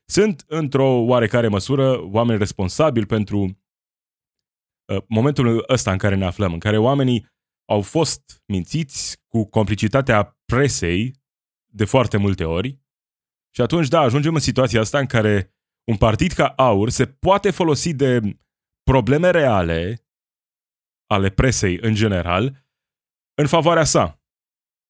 sunt 0.05 0.45
într-o 0.47 0.89
oarecare 0.89 1.49
măsură 1.49 2.01
oameni 2.03 2.39
responsabili 2.39 3.07
pentru 3.07 3.39
uh, 3.39 3.51
momentul 5.09 5.65
ăsta 5.69 5.93
în 5.93 5.99
care 5.99 6.15
ne 6.15 6.25
aflăm, 6.25 6.53
în 6.53 6.59
care 6.59 6.79
oamenii 6.79 7.27
au 7.71 7.81
fost 7.81 8.43
mințiți 8.47 9.19
cu 9.29 9.45
complicitatea 9.45 10.39
presei 10.45 11.15
de 11.73 11.85
foarte 11.85 12.17
multe 12.17 12.45
ori 12.45 12.79
și 13.55 13.61
atunci, 13.61 13.89
da, 13.89 14.01
ajungem 14.01 14.35
în 14.35 14.41
situația 14.41 14.81
asta 14.81 14.99
în 14.99 15.07
care 15.07 15.55
un 15.91 15.97
partid 15.97 16.33
ca 16.33 16.47
AUR 16.47 16.89
se 16.89 17.07
poate 17.07 17.51
folosi 17.51 17.95
de 17.95 18.21
probleme 18.83 19.31
reale 19.31 20.07
ale 21.07 21.31
presei 21.31 21.79
în 21.81 21.95
general 21.95 22.67
în 23.35 23.47
favoarea 23.47 23.85
sa. 23.85 24.23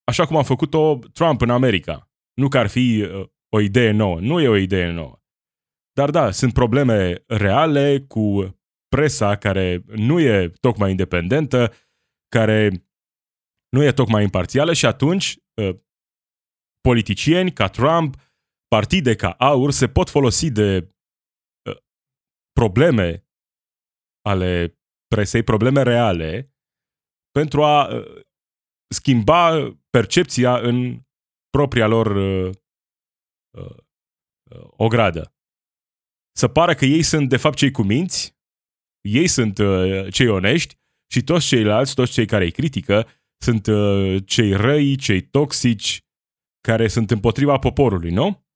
Așa 0.05 0.27
cum 0.27 0.37
a 0.37 0.43
făcut-o 0.43 0.99
Trump 1.13 1.41
în 1.41 1.51
America. 1.51 2.11
Nu 2.35 2.49
că 2.49 2.59
ar 2.59 2.67
fi 2.67 3.03
uh, 3.03 3.27
o 3.49 3.61
idee 3.61 3.91
nouă. 3.91 4.21
Nu 4.21 4.41
e 4.41 4.49
o 4.49 4.57
idee 4.57 4.91
nouă. 4.91 5.19
Dar 5.93 6.11
da, 6.11 6.31
sunt 6.31 6.53
probleme 6.53 7.25
reale 7.27 8.01
cu 8.01 8.57
presa 8.95 9.37
care 9.37 9.83
nu 9.87 10.21
e 10.21 10.49
tocmai 10.61 10.91
independentă, 10.91 11.73
care 12.29 12.71
nu 13.69 13.83
e 13.83 13.93
tocmai 13.93 14.23
imparțială 14.23 14.73
și 14.73 14.87
atunci 14.87 15.37
uh, 15.63 15.79
politicieni 16.81 17.53
ca 17.53 17.69
Trump 17.69 18.15
partide 18.69 19.15
ca 19.15 19.31
AUR 19.31 19.71
se 19.71 19.89
pot 19.89 20.09
folosi 20.09 20.51
de 20.51 20.89
uh, 21.71 21.77
probleme 22.53 23.27
ale 24.23 24.79
presei, 25.07 25.43
probleme 25.43 25.83
reale, 25.83 26.55
pentru 27.31 27.63
a 27.63 27.95
uh, 27.95 28.21
schimba 28.95 29.71
percepția 29.91 30.59
în 30.59 31.01
propria 31.51 31.87
lor 31.87 32.07
uh, 32.07 32.55
uh, 33.59 33.77
ogradă. 34.77 35.35
Să 36.37 36.49
pară 36.49 36.75
că 36.75 36.85
ei 36.85 37.03
sunt 37.03 37.29
de 37.29 37.37
fapt 37.37 37.57
cei 37.57 37.71
cu 37.71 37.83
minți, 37.83 38.34
ei 39.04 39.26
sunt 39.26 39.58
uh, 39.58 40.12
cei 40.12 40.28
onești 40.28 40.76
și 41.12 41.23
toți 41.23 41.46
ceilalți, 41.46 41.94
toți 41.94 42.12
cei 42.12 42.26
care 42.26 42.44
îi 42.44 42.52
critică, 42.52 43.08
sunt 43.42 43.66
uh, 43.66 44.23
cei 44.26 44.52
răi, 44.52 44.96
cei 44.96 45.20
toxici, 45.23 46.04
care 46.61 46.88
sunt 46.88 47.11
împotriva 47.11 47.58
poporului, 47.58 48.11
nu? 48.11 48.46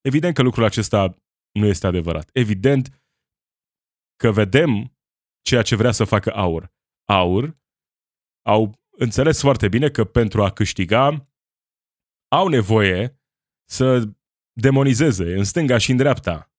Evident 0.00 0.34
că 0.34 0.42
lucrul 0.42 0.64
acesta 0.64 1.16
nu 1.52 1.66
este 1.66 1.86
adevărat. 1.86 2.30
Evident 2.32 3.02
că 4.16 4.30
vedem 4.30 4.96
ceea 5.42 5.62
ce 5.62 5.76
vrea 5.76 5.92
să 5.92 6.04
facă 6.04 6.32
aur. 6.34 6.72
Aur 7.04 7.58
au 8.46 8.78
înțeles 8.90 9.40
foarte 9.40 9.68
bine 9.68 9.88
că 9.90 10.04
pentru 10.04 10.42
a 10.42 10.50
câștiga 10.50 11.28
au 12.28 12.48
nevoie 12.48 13.20
să 13.68 14.08
demonizeze 14.52 15.36
în 15.36 15.44
stânga 15.44 15.78
și 15.78 15.90
în 15.90 15.96
dreapta. 15.96 16.49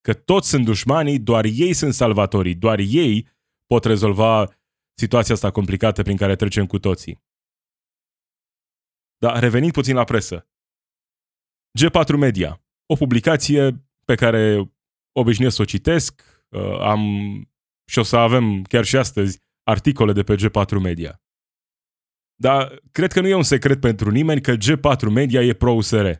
Că 0.00 0.14
toți 0.14 0.48
sunt 0.48 0.64
dușmanii, 0.64 1.18
doar 1.18 1.44
ei 1.44 1.72
sunt 1.72 1.94
salvatorii, 1.94 2.54
doar 2.54 2.78
ei 2.78 3.28
pot 3.66 3.84
rezolva 3.84 4.60
situația 4.98 5.34
asta 5.34 5.50
complicată 5.50 6.02
prin 6.02 6.16
care 6.16 6.36
trecem 6.36 6.66
cu 6.66 6.78
toții. 6.78 7.22
Dar 9.18 9.40
revenind 9.40 9.72
puțin 9.72 9.94
la 9.94 10.04
presă. 10.04 10.48
G4 11.78 12.18
Media, 12.18 12.62
o 12.86 12.94
publicație 12.94 13.84
pe 14.04 14.14
care 14.14 14.72
obișnuiesc 15.12 15.56
să 15.56 15.62
o 15.62 15.64
citesc, 15.64 16.44
uh, 16.48 16.80
am 16.80 17.00
și 17.90 17.98
o 17.98 18.02
să 18.02 18.16
avem 18.16 18.62
chiar 18.62 18.84
și 18.84 18.96
astăzi 18.96 19.38
articole 19.62 20.12
de 20.12 20.22
pe 20.22 20.34
G4 20.34 20.80
Media. 20.80 21.22
Dar 22.34 22.80
cred 22.92 23.12
că 23.12 23.20
nu 23.20 23.26
e 23.26 23.34
un 23.34 23.42
secret 23.42 23.80
pentru 23.80 24.10
nimeni 24.10 24.40
că 24.40 24.54
G4 24.54 25.12
Media 25.12 25.42
e 25.42 25.54
pro-USR. 25.54 26.10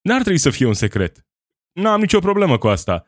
N-ar 0.00 0.20
trebui 0.20 0.38
să 0.38 0.50
fie 0.50 0.66
un 0.66 0.74
secret. 0.74 1.26
N-am 1.72 2.00
nicio 2.00 2.18
problemă 2.18 2.58
cu 2.58 2.68
asta. 2.68 3.06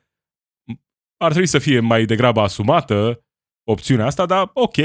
Ar 1.17 1.31
trebui 1.31 1.49
să 1.49 1.59
fie 1.59 1.81
mai 1.81 2.05
degrabă 2.05 2.41
asumată 2.41 3.25
opțiunea 3.65 4.07
asta, 4.07 4.27
dar 4.27 4.51
ok. 4.55 4.77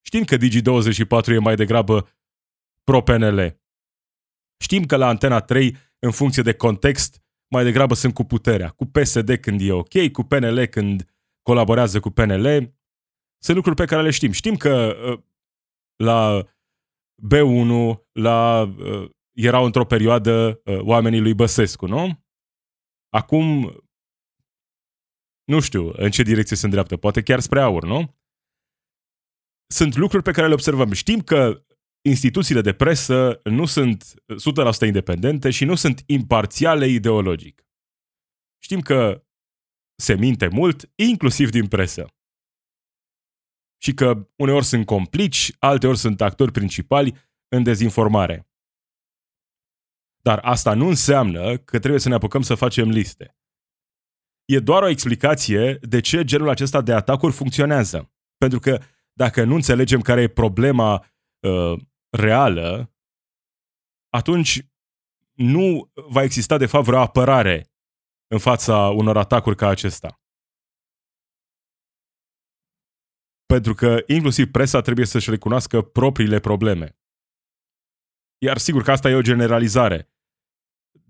Știm 0.00 0.24
că 0.24 0.36
Digi24 0.36 1.26
e 1.26 1.38
mai 1.38 1.56
degrabă 1.56 2.08
pro-PNL. 2.84 3.60
Știm 4.60 4.84
că 4.84 4.96
la 4.96 5.06
Antena 5.08 5.40
3, 5.40 5.76
în 5.98 6.10
funcție 6.10 6.42
de 6.42 6.54
context, 6.54 7.22
mai 7.48 7.64
degrabă 7.64 7.94
sunt 7.94 8.14
cu 8.14 8.24
puterea. 8.24 8.68
Cu 8.68 8.86
PSD 8.86 9.36
când 9.36 9.60
e 9.60 9.72
ok, 9.72 10.10
cu 10.12 10.22
PNL 10.22 10.66
când 10.66 11.10
colaborează 11.42 12.00
cu 12.00 12.10
PNL. 12.10 12.74
Sunt 13.38 13.56
lucruri 13.56 13.76
pe 13.76 13.84
care 13.84 14.02
le 14.02 14.10
știm. 14.10 14.30
Știm 14.30 14.56
că 14.56 14.96
uh, 15.10 15.18
la 15.96 16.42
B1 17.28 17.98
la, 18.12 18.62
uh, 18.78 19.10
erau 19.32 19.64
într-o 19.64 19.84
perioadă 19.84 20.60
uh, 20.64 20.78
oamenii 20.78 21.20
lui 21.20 21.34
Băsescu, 21.34 21.86
nu? 21.86 22.27
Acum, 23.08 23.80
nu 25.44 25.60
știu 25.60 25.92
în 25.92 26.10
ce 26.10 26.22
direcție 26.22 26.56
se 26.56 26.64
îndreaptă, 26.64 26.96
poate 26.96 27.22
chiar 27.22 27.40
spre 27.40 27.60
aur, 27.60 27.84
nu? 27.84 28.16
Sunt 29.70 29.96
lucruri 29.96 30.22
pe 30.22 30.30
care 30.30 30.46
le 30.46 30.52
observăm. 30.52 30.92
Știm 30.92 31.20
că 31.20 31.66
instituțiile 32.08 32.60
de 32.60 32.72
presă 32.72 33.40
nu 33.44 33.66
sunt 33.66 34.14
100% 34.84 34.86
independente 34.86 35.50
și 35.50 35.64
nu 35.64 35.74
sunt 35.74 36.02
imparțiale 36.06 36.88
ideologic. 36.88 37.66
Știm 38.62 38.80
că 38.80 39.26
se 40.02 40.14
minte 40.14 40.48
mult, 40.48 40.90
inclusiv 40.94 41.50
din 41.50 41.68
presă. 41.68 42.06
Și 43.82 43.94
că 43.94 44.28
uneori 44.36 44.64
sunt 44.64 44.86
complici, 44.86 45.56
alteori 45.58 45.98
sunt 45.98 46.20
actori 46.20 46.52
principali 46.52 47.14
în 47.48 47.62
dezinformare. 47.62 48.47
Dar 50.28 50.38
asta 50.42 50.74
nu 50.74 50.86
înseamnă 50.86 51.58
că 51.58 51.78
trebuie 51.78 52.00
să 52.00 52.08
ne 52.08 52.14
apucăm 52.14 52.42
să 52.42 52.54
facem 52.54 52.88
liste. 52.88 53.36
E 54.44 54.58
doar 54.58 54.82
o 54.82 54.88
explicație 54.88 55.74
de 55.74 56.00
ce 56.00 56.24
genul 56.24 56.48
acesta 56.48 56.80
de 56.82 56.92
atacuri 56.92 57.32
funcționează. 57.32 58.12
Pentru 58.36 58.58
că 58.58 58.80
dacă 59.12 59.44
nu 59.44 59.54
înțelegem 59.54 60.00
care 60.00 60.22
e 60.22 60.28
problema 60.28 61.06
uh, 61.40 61.80
reală, 62.10 62.94
atunci 64.08 64.66
nu 65.32 65.92
va 65.94 66.22
exista 66.22 66.56
de 66.56 66.66
fapt 66.66 66.84
vreo 66.84 67.00
apărare 67.00 67.72
în 68.26 68.38
fața 68.38 68.88
unor 68.88 69.16
atacuri 69.16 69.56
ca 69.56 69.68
acesta. 69.68 70.20
Pentru 73.46 73.74
că 73.74 74.02
inclusiv 74.06 74.50
presa 74.50 74.80
trebuie 74.80 75.06
să-și 75.06 75.30
recunoască 75.30 75.82
propriile 75.82 76.40
probleme. 76.40 76.98
Iar 78.38 78.58
sigur 78.58 78.82
că 78.82 78.90
asta 78.90 79.10
e 79.10 79.14
o 79.14 79.20
generalizare. 79.20 80.12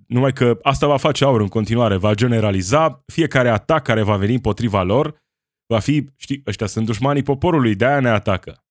Numai 0.08 0.32
că 0.32 0.58
asta 0.62 0.86
va 0.86 0.96
face 0.96 1.24
aur 1.24 1.40
în 1.40 1.48
continuare, 1.48 1.96
va 1.96 2.14
generaliza 2.14 3.02
fiecare 3.06 3.48
atac 3.48 3.82
care 3.84 4.02
va 4.02 4.16
veni 4.16 4.34
împotriva 4.34 4.82
lor, 4.82 5.22
va 5.66 5.78
fi, 5.78 6.10
știi, 6.16 6.42
ăștia 6.46 6.66
sunt 6.66 6.86
dușmanii 6.86 7.22
poporului, 7.22 7.74
de-aia 7.74 8.00
ne 8.00 8.08
atacă. 8.08 8.64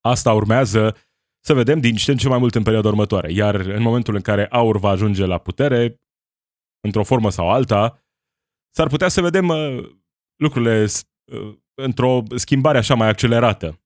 Asta 0.00 0.32
urmează 0.32 0.96
să 1.44 1.54
vedem 1.54 1.80
din 1.80 1.94
ce 1.94 2.10
în 2.10 2.16
ce 2.16 2.28
mai 2.28 2.38
mult 2.38 2.54
în 2.54 2.62
perioada 2.62 2.88
următoare. 2.88 3.32
Iar 3.32 3.54
în 3.54 3.82
momentul 3.82 4.14
în 4.14 4.20
care 4.20 4.46
aur 4.46 4.78
va 4.78 4.88
ajunge 4.88 5.24
la 5.24 5.38
putere, 5.38 6.00
într-o 6.80 7.04
formă 7.04 7.30
sau 7.30 7.50
alta, 7.50 8.02
s-ar 8.74 8.88
putea 8.88 9.08
să 9.08 9.20
vedem 9.20 9.48
uh, 9.48 9.90
lucrurile 10.36 10.86
uh, 11.32 11.58
într-o 11.74 12.22
schimbare 12.36 12.78
așa 12.78 12.94
mai 12.94 13.08
accelerată. 13.08 13.80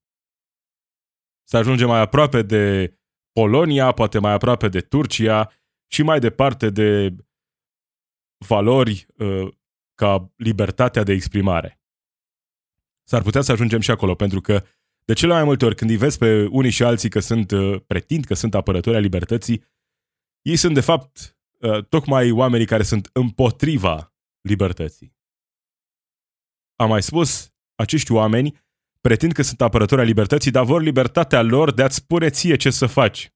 Să 1.48 1.56
ajungem 1.56 1.88
mai 1.88 2.00
aproape 2.00 2.42
de 2.42 2.94
Polonia, 3.40 3.92
poate 3.92 4.18
mai 4.18 4.32
aproape 4.32 4.68
de 4.68 4.80
Turcia 4.80 5.52
și 5.86 6.02
mai 6.02 6.18
departe 6.18 6.70
de 6.70 7.16
valori 8.46 9.06
uh, 9.16 9.48
ca 9.94 10.32
libertatea 10.36 11.02
de 11.02 11.12
exprimare. 11.12 11.80
S-ar 13.08 13.22
putea 13.22 13.40
să 13.40 13.52
ajungem 13.52 13.80
și 13.80 13.90
acolo, 13.90 14.14
pentru 14.14 14.40
că 14.40 14.64
de 15.04 15.12
cele 15.12 15.32
mai 15.32 15.44
multe 15.44 15.64
ori 15.64 15.74
când 15.74 15.90
îi 15.90 15.96
vezi 15.96 16.18
pe 16.18 16.46
unii 16.50 16.70
și 16.70 16.82
alții 16.82 17.08
că 17.08 17.20
sunt, 17.20 17.50
uh, 17.50 17.80
pretind 17.86 18.24
că 18.24 18.34
sunt 18.34 18.54
apărători 18.54 18.96
a 18.96 19.00
libertății, 19.00 19.64
ei 20.42 20.56
sunt 20.56 20.74
de 20.74 20.80
fapt 20.80 21.38
uh, 21.58 21.84
tocmai 21.84 22.30
oamenii 22.30 22.66
care 22.66 22.82
sunt 22.82 23.10
împotriva 23.12 24.14
libertății. 24.40 25.16
Am 26.76 26.88
mai 26.88 27.02
spus, 27.02 27.54
acești 27.74 28.12
oameni 28.12 28.62
pretind 29.06 29.32
că 29.32 29.42
sunt 29.42 29.60
apărători 29.60 30.00
a 30.00 30.04
libertății, 30.04 30.50
dar 30.50 30.64
vor 30.64 30.82
libertatea 30.82 31.42
lor 31.42 31.72
de 31.72 31.82
a-ți 31.82 31.94
spune 31.94 32.30
ție 32.30 32.56
ce 32.56 32.70
să 32.70 32.86
faci. 32.86 33.32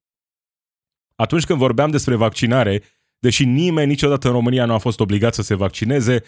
Atunci 1.14 1.44
când 1.44 1.58
vorbeam 1.58 1.90
despre 1.90 2.14
vaccinare, 2.14 2.82
deși 3.18 3.44
nimeni 3.44 3.88
niciodată 3.88 4.26
în 4.26 4.32
România 4.32 4.64
nu 4.64 4.72
a 4.72 4.78
fost 4.78 5.00
obligat 5.00 5.34
să 5.34 5.42
se 5.42 5.54
vaccineze, 5.54 6.22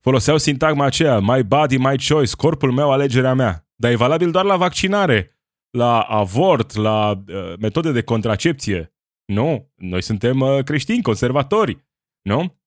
foloseau 0.00 0.38
sintagma 0.38 0.84
aceea, 0.84 1.18
my 1.18 1.42
body, 1.42 1.76
my 1.76 1.96
choice, 2.08 2.36
corpul 2.36 2.72
meu, 2.72 2.90
alegerea 2.90 3.34
mea. 3.34 3.68
Dar 3.74 3.90
e 3.90 3.96
valabil 3.96 4.30
doar 4.30 4.44
la 4.44 4.56
vaccinare, 4.56 5.40
la 5.70 6.00
avort, 6.00 6.74
la 6.74 7.10
uh, 7.10 7.56
metode 7.58 7.92
de 7.92 8.02
contracepție. 8.02 8.94
Nu, 9.24 9.72
noi 9.74 10.02
suntem 10.02 10.40
uh, 10.40 10.64
creștini, 10.64 11.02
conservatori, 11.02 11.86
nu? 12.22 12.60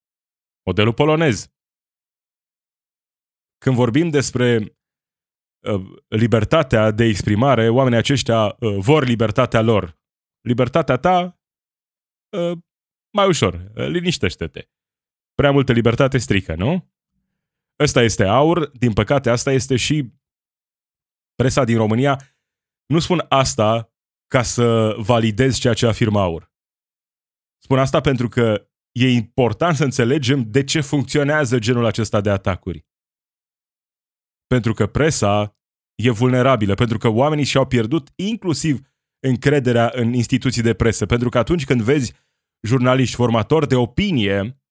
Modelul 0.66 0.94
polonez. 0.94 1.50
Când 3.58 3.76
vorbim 3.76 4.10
despre 4.10 4.58
uh, 4.58 4.75
libertatea 6.08 6.92
de 6.92 7.04
exprimare, 7.04 7.70
oamenii 7.70 7.98
aceștia 7.98 8.46
uh, 8.46 8.76
vor 8.78 9.06
libertatea 9.06 9.62
lor. 9.62 9.98
Libertatea 10.42 10.98
ta, 10.98 11.40
uh, 12.38 12.58
mai 13.14 13.28
ușor, 13.28 13.54
uh, 13.54 13.88
liniștește-te. 13.88 14.70
Prea 15.34 15.52
multă 15.52 15.72
libertate 15.72 16.18
strică, 16.18 16.56
nu? 16.56 16.94
Ăsta 17.80 18.02
este 18.02 18.24
aur, 18.24 18.68
din 18.68 18.94
păcate 18.94 19.30
asta 19.30 19.52
este 19.52 19.76
și 19.76 20.14
presa 21.36 21.64
din 21.64 21.78
România. 21.78 22.22
Nu 22.86 23.00
spun 23.00 23.26
asta 23.30 23.94
ca 24.28 24.42
să 24.42 24.96
validez 24.98 25.58
ceea 25.58 25.74
ce 25.74 25.88
afirmă 25.88 26.20
aur. 26.20 26.54
Spun 27.64 27.80
asta 27.80 28.02
pentru 28.02 28.28
că 28.28 28.70
e 28.92 29.10
important 29.10 29.76
să 29.76 29.84
înțelegem 29.84 30.44
de 30.50 30.64
ce 30.64 30.82
funcționează 30.82 31.60
genul 31.60 31.86
acesta 31.86 32.22
de 32.22 32.30
atacuri. 32.30 32.86
Pentru 34.48 34.74
că 34.74 34.88
presa 34.88 35.58
e 35.96 36.10
vulnerabilă, 36.10 36.74
pentru 36.74 36.98
că 36.98 37.08
oamenii 37.08 37.46
și-au 37.46 37.68
pierdut 37.68 38.12
inclusiv 38.16 38.88
încrederea 39.28 39.92
în 39.94 40.14
instituții 40.14 40.62
de 40.62 40.74
presă, 40.74 41.06
pentru 41.06 41.30
că 41.30 41.38
atunci 41.38 41.66
când 41.66 41.82
vezi 41.82 42.14
jurnaliști 42.68 43.16
formatori 43.16 43.68
de 43.68 43.76
opinie 43.76 44.62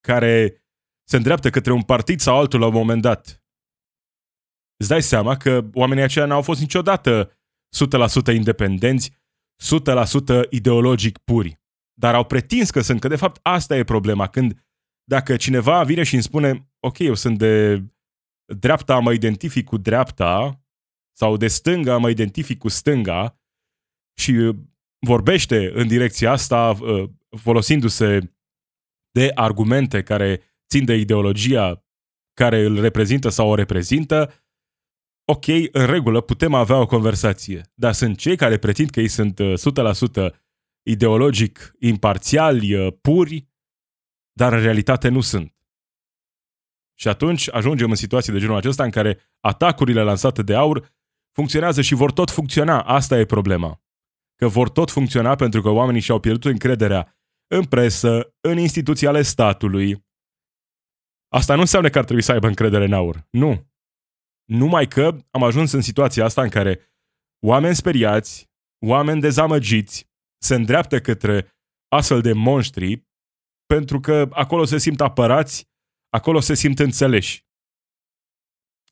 care 0.00 0.64
se 1.08 1.16
îndreaptă 1.16 1.50
către 1.50 1.72
un 1.72 1.82
partid 1.82 2.20
sau 2.20 2.38
altul 2.38 2.60
la 2.60 2.66
un 2.66 2.72
moment 2.72 3.02
dat. 3.02 3.42
Îți 4.76 4.88
dai 4.88 5.02
seama 5.02 5.36
că 5.36 5.70
oamenii 5.74 6.02
aceia 6.02 6.26
n-au 6.26 6.42
fost 6.42 6.60
niciodată 6.60 7.38
100% 8.30 8.34
independenți, 8.34 9.10
100% 10.44 10.50
ideologic 10.50 11.18
puri. 11.18 11.60
Dar 11.98 12.14
au 12.14 12.24
pretins 12.24 12.70
că 12.70 12.80
sunt, 12.80 13.00
că 13.00 13.08
de 13.08 13.16
fapt 13.16 13.40
asta 13.42 13.76
e 13.76 13.84
problema. 13.84 14.26
Când 14.26 14.65
dacă 15.08 15.36
cineva 15.36 15.82
vine 15.82 16.02
și 16.02 16.14
îmi 16.14 16.22
spune, 16.22 16.70
ok, 16.80 16.98
eu 16.98 17.14
sunt 17.14 17.38
de 17.38 17.84
dreapta, 18.56 18.98
mă 18.98 19.12
identific 19.12 19.64
cu 19.64 19.76
dreapta, 19.76 20.60
sau 21.16 21.36
de 21.36 21.48
stânga, 21.48 21.96
mă 21.96 22.10
identific 22.10 22.58
cu 22.58 22.68
stânga, 22.68 23.40
și 24.18 24.52
vorbește 25.06 25.70
în 25.74 25.88
direcția 25.88 26.30
asta, 26.30 26.68
uh, 26.70 27.10
folosindu-se 27.38 28.32
de 29.10 29.30
argumente 29.34 30.02
care 30.02 30.42
țin 30.68 30.84
de 30.84 30.94
ideologia 30.94 31.84
care 32.34 32.64
îl 32.64 32.80
reprezintă 32.80 33.28
sau 33.28 33.48
o 33.48 33.54
reprezintă, 33.54 34.32
ok, 35.32 35.46
în 35.72 35.86
regulă, 35.86 36.20
putem 36.20 36.54
avea 36.54 36.80
o 36.80 36.86
conversație. 36.86 37.60
Dar 37.74 37.92
sunt 37.92 38.18
cei 38.18 38.36
care 38.36 38.58
pretind 38.58 38.90
că 38.90 39.00
ei 39.00 39.08
sunt 39.08 39.40
100% 39.40 40.16
uh, 40.16 40.32
ideologic 40.82 41.74
imparțiali, 41.78 42.74
uh, 42.74 42.92
puri, 43.00 43.48
dar 44.36 44.52
în 44.52 44.60
realitate 44.60 45.08
nu 45.08 45.20
sunt. 45.20 45.56
Și 46.98 47.08
atunci 47.08 47.52
ajungem 47.52 47.90
în 47.90 47.96
situații 47.96 48.32
de 48.32 48.38
genul 48.38 48.56
acesta 48.56 48.84
în 48.84 48.90
care 48.90 49.18
atacurile 49.40 50.02
lansate 50.02 50.42
de 50.42 50.54
aur 50.54 50.94
funcționează 51.32 51.80
și 51.82 51.94
vor 51.94 52.12
tot 52.12 52.30
funcționa. 52.30 52.82
Asta 52.82 53.18
e 53.18 53.24
problema. 53.24 53.82
Că 54.34 54.48
vor 54.48 54.68
tot 54.68 54.90
funcționa 54.90 55.34
pentru 55.34 55.62
că 55.62 55.68
oamenii 55.68 56.00
și-au 56.00 56.20
pierdut 56.20 56.44
încrederea 56.44 57.16
în 57.46 57.64
presă, 57.64 58.34
în 58.40 58.58
instituții 58.58 59.06
ale 59.06 59.22
statului, 59.22 60.06
Asta 61.28 61.54
nu 61.54 61.60
înseamnă 61.60 61.88
că 61.88 61.98
ar 61.98 62.04
trebui 62.04 62.22
să 62.22 62.32
aibă 62.32 62.46
încredere 62.46 62.84
în 62.84 62.92
aur. 62.92 63.26
Nu. 63.30 63.70
Numai 64.44 64.86
că 64.86 65.16
am 65.30 65.42
ajuns 65.42 65.72
în 65.72 65.80
situația 65.80 66.24
asta 66.24 66.42
în 66.42 66.48
care 66.48 66.80
oameni 67.46 67.74
speriați, 67.74 68.50
oameni 68.86 69.20
dezamăgiți, 69.20 70.10
se 70.38 70.54
îndreaptă 70.54 71.00
către 71.00 71.56
astfel 71.88 72.20
de 72.20 72.32
monștri 72.32 73.05
pentru 73.66 74.00
că 74.00 74.28
acolo 74.32 74.64
se 74.64 74.78
simt 74.78 75.00
apărați, 75.00 75.68
acolo 76.08 76.40
se 76.40 76.54
simt 76.54 76.78
înțeleși. 76.78 77.44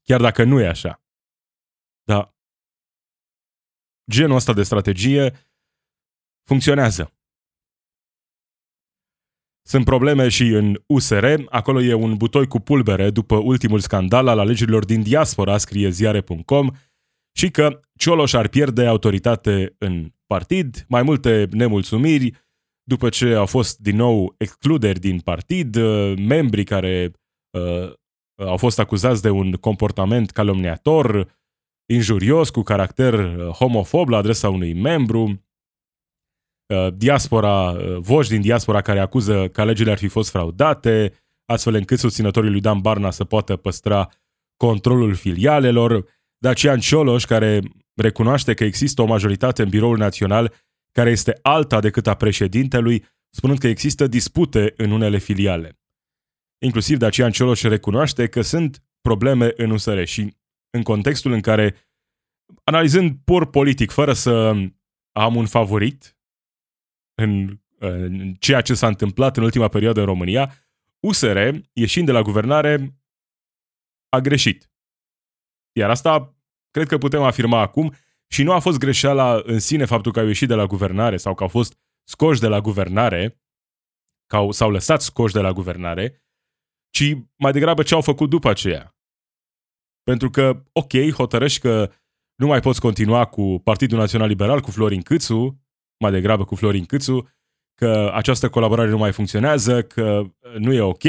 Chiar 0.02 0.20
dacă 0.20 0.44
nu 0.44 0.60
e 0.60 0.68
așa. 0.68 1.02
Dar 2.02 2.34
genul 4.10 4.37
ăsta 4.37 4.52
de 4.52 4.62
strategie 4.62 5.32
funcționează. 6.48 7.14
Sunt 9.66 9.84
probleme 9.84 10.28
și 10.28 10.42
în 10.42 10.82
USR, 10.87 11.24
acolo 11.48 11.80
e 11.80 11.94
un 11.94 12.16
butoi 12.16 12.46
cu 12.46 12.58
pulbere 12.58 13.10
după 13.10 13.37
ultimul 13.37 13.80
scandal 13.80 14.28
al 14.28 14.38
alegerilor 14.38 14.84
din 14.84 15.02
diaspora, 15.02 15.58
scrie 15.58 15.90
ziare.com, 15.90 16.70
și 17.37 17.50
că 17.50 17.80
Cioloș 17.98 18.32
ar 18.32 18.48
pierde 18.48 18.87
autoritate 18.87 19.74
în 19.78 20.12
partid, 20.26 20.84
mai 20.88 21.02
multe 21.02 21.48
nemulțumiri, 21.50 22.43
după 22.85 23.09
ce 23.09 23.35
au 23.35 23.47
fost 23.47 23.79
din 23.79 23.97
nou 23.97 24.35
excluderi 24.38 25.01
din 25.01 25.20
partid, 25.20 25.77
uh, 25.77 26.16
membri 26.18 26.64
care 26.64 27.11
uh, 27.59 27.92
au 28.37 28.57
fost 28.57 28.79
acuzați 28.79 29.23
de 29.23 29.31
un 29.31 29.53
comportament 29.53 30.31
calomniator, 30.31 31.38
injurios, 31.92 32.51
cu 32.51 32.62
caracter 32.62 33.14
uh, 33.14 33.49
homofob 33.49 34.09
la 34.09 34.16
adresa 34.16 34.49
unui 34.49 34.73
membru, 34.73 35.44
Uh, 36.75 36.88
diaspora, 36.97 37.70
uh, 37.70 37.97
voci 37.99 38.29
din 38.29 38.40
diaspora 38.40 38.81
care 38.81 39.01
acuză 39.01 39.49
că 39.49 39.61
alegerile 39.61 39.92
ar 39.92 39.99
fi 39.99 40.09
fost 40.09 40.31
fraudate, 40.31 41.12
astfel 41.44 41.75
încât 41.75 41.99
susținătorii 41.99 42.51
lui 42.51 42.61
Dan 42.61 42.81
Barna 42.81 43.11
să 43.11 43.25
poată 43.25 43.57
păstra 43.57 44.09
controlul 44.57 45.14
filialelor, 45.14 46.05
Dacian 46.38 46.79
Cioloș, 46.79 47.25
care 47.25 47.61
recunoaște 47.94 48.55
că 48.55 48.64
există 48.64 49.03
o 49.03 49.07
majoritate 49.07 49.62
în 49.62 49.68
biroul 49.68 49.97
național 49.97 50.53
care 50.94 51.11
este 51.11 51.38
alta 51.42 51.80
decât 51.80 52.07
a 52.07 52.14
președintelui, 52.14 53.04
spunând 53.30 53.59
că 53.59 53.66
există 53.66 54.07
dispute 54.07 54.74
în 54.76 54.90
unele 54.90 55.18
filiale. 55.18 55.78
Inclusiv 56.59 56.98
Dacian 56.98 57.30
Cioloș 57.30 57.62
recunoaște 57.62 58.28
că 58.28 58.40
sunt 58.40 58.83
probleme 59.00 59.52
în 59.57 59.70
USR 59.70 60.02
și 60.02 60.37
în 60.70 60.83
contextul 60.83 61.33
în 61.33 61.40
care, 61.40 61.74
analizând 62.64 63.18
pur 63.24 63.50
politic, 63.50 63.90
fără 63.90 64.12
să 64.12 64.54
am 65.12 65.37
un 65.37 65.46
favorit, 65.46 66.18
în, 67.14 67.61
în 67.78 68.35
ceea 68.35 68.61
ce 68.61 68.74
s-a 68.74 68.87
întâmplat 68.87 69.37
în 69.37 69.42
ultima 69.42 69.68
perioadă 69.68 70.00
în 70.00 70.07
România, 70.07 70.52
USR, 71.07 71.48
ieșind 71.72 72.07
de 72.07 72.12
la 72.12 72.22
guvernare, 72.22 72.98
a 74.09 74.18
greșit. 74.18 74.70
Iar 75.72 75.90
asta 75.90 76.37
cred 76.70 76.87
că 76.87 76.98
putem 76.98 77.22
afirma 77.22 77.61
acum, 77.61 77.94
și 78.35 78.42
nu 78.42 78.53
a 78.53 78.59
fost 78.59 78.79
greșeala 78.79 79.42
în 79.44 79.59
sine 79.59 79.85
faptul 79.85 80.12
că 80.12 80.20
au 80.20 80.27
ieșit 80.27 80.49
de 80.49 80.55
la 80.55 80.66
guvernare 80.66 81.16
sau 81.16 81.35
că 81.35 81.42
au 81.42 81.49
fost 81.49 81.79
scoși 82.09 82.40
de 82.40 82.47
la 82.47 82.61
guvernare, 82.61 83.40
că 84.27 84.37
au, 84.37 84.51
s-au 84.51 84.70
lăsat 84.70 85.01
scoși 85.03 85.35
de 85.35 85.40
la 85.40 85.53
guvernare, 85.53 86.25
ci 86.90 87.16
mai 87.37 87.53
degrabă 87.53 87.83
ce 87.83 87.94
au 87.94 88.01
făcut 88.01 88.31
după 88.31 88.49
aceea. 88.49 88.97
Pentru 90.03 90.31
că, 90.31 90.62
ok, 90.73 90.92
hotărăști 91.12 91.61
că 91.61 91.92
nu 92.35 92.47
mai 92.47 92.61
poți 92.61 92.81
continua 92.81 93.25
cu 93.25 93.61
Partidul 93.64 93.99
Național 93.99 94.29
Liberal, 94.29 94.61
cu 94.61 94.70
Florin 94.70 95.03
Câțu, 95.03 95.61
mai 96.01 96.11
degrabă 96.11 96.44
cu 96.44 96.55
Florin 96.55 96.85
Câțu, 96.85 97.29
că 97.75 98.11
această 98.14 98.49
colaborare 98.49 98.90
nu 98.90 98.99
mai 98.99 99.12
funcționează, 99.12 99.83
că 99.83 100.23
nu 100.59 100.73
e 100.73 100.81
ok, 100.81 101.05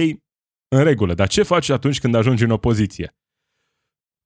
în 0.68 0.84
regulă. 0.84 1.14
Dar 1.14 1.28
ce 1.28 1.44
faci 1.44 1.70
atunci 1.70 2.00
când 2.00 2.16
ajungi 2.16 2.44
în 2.44 2.52
opoziție? 2.52 3.16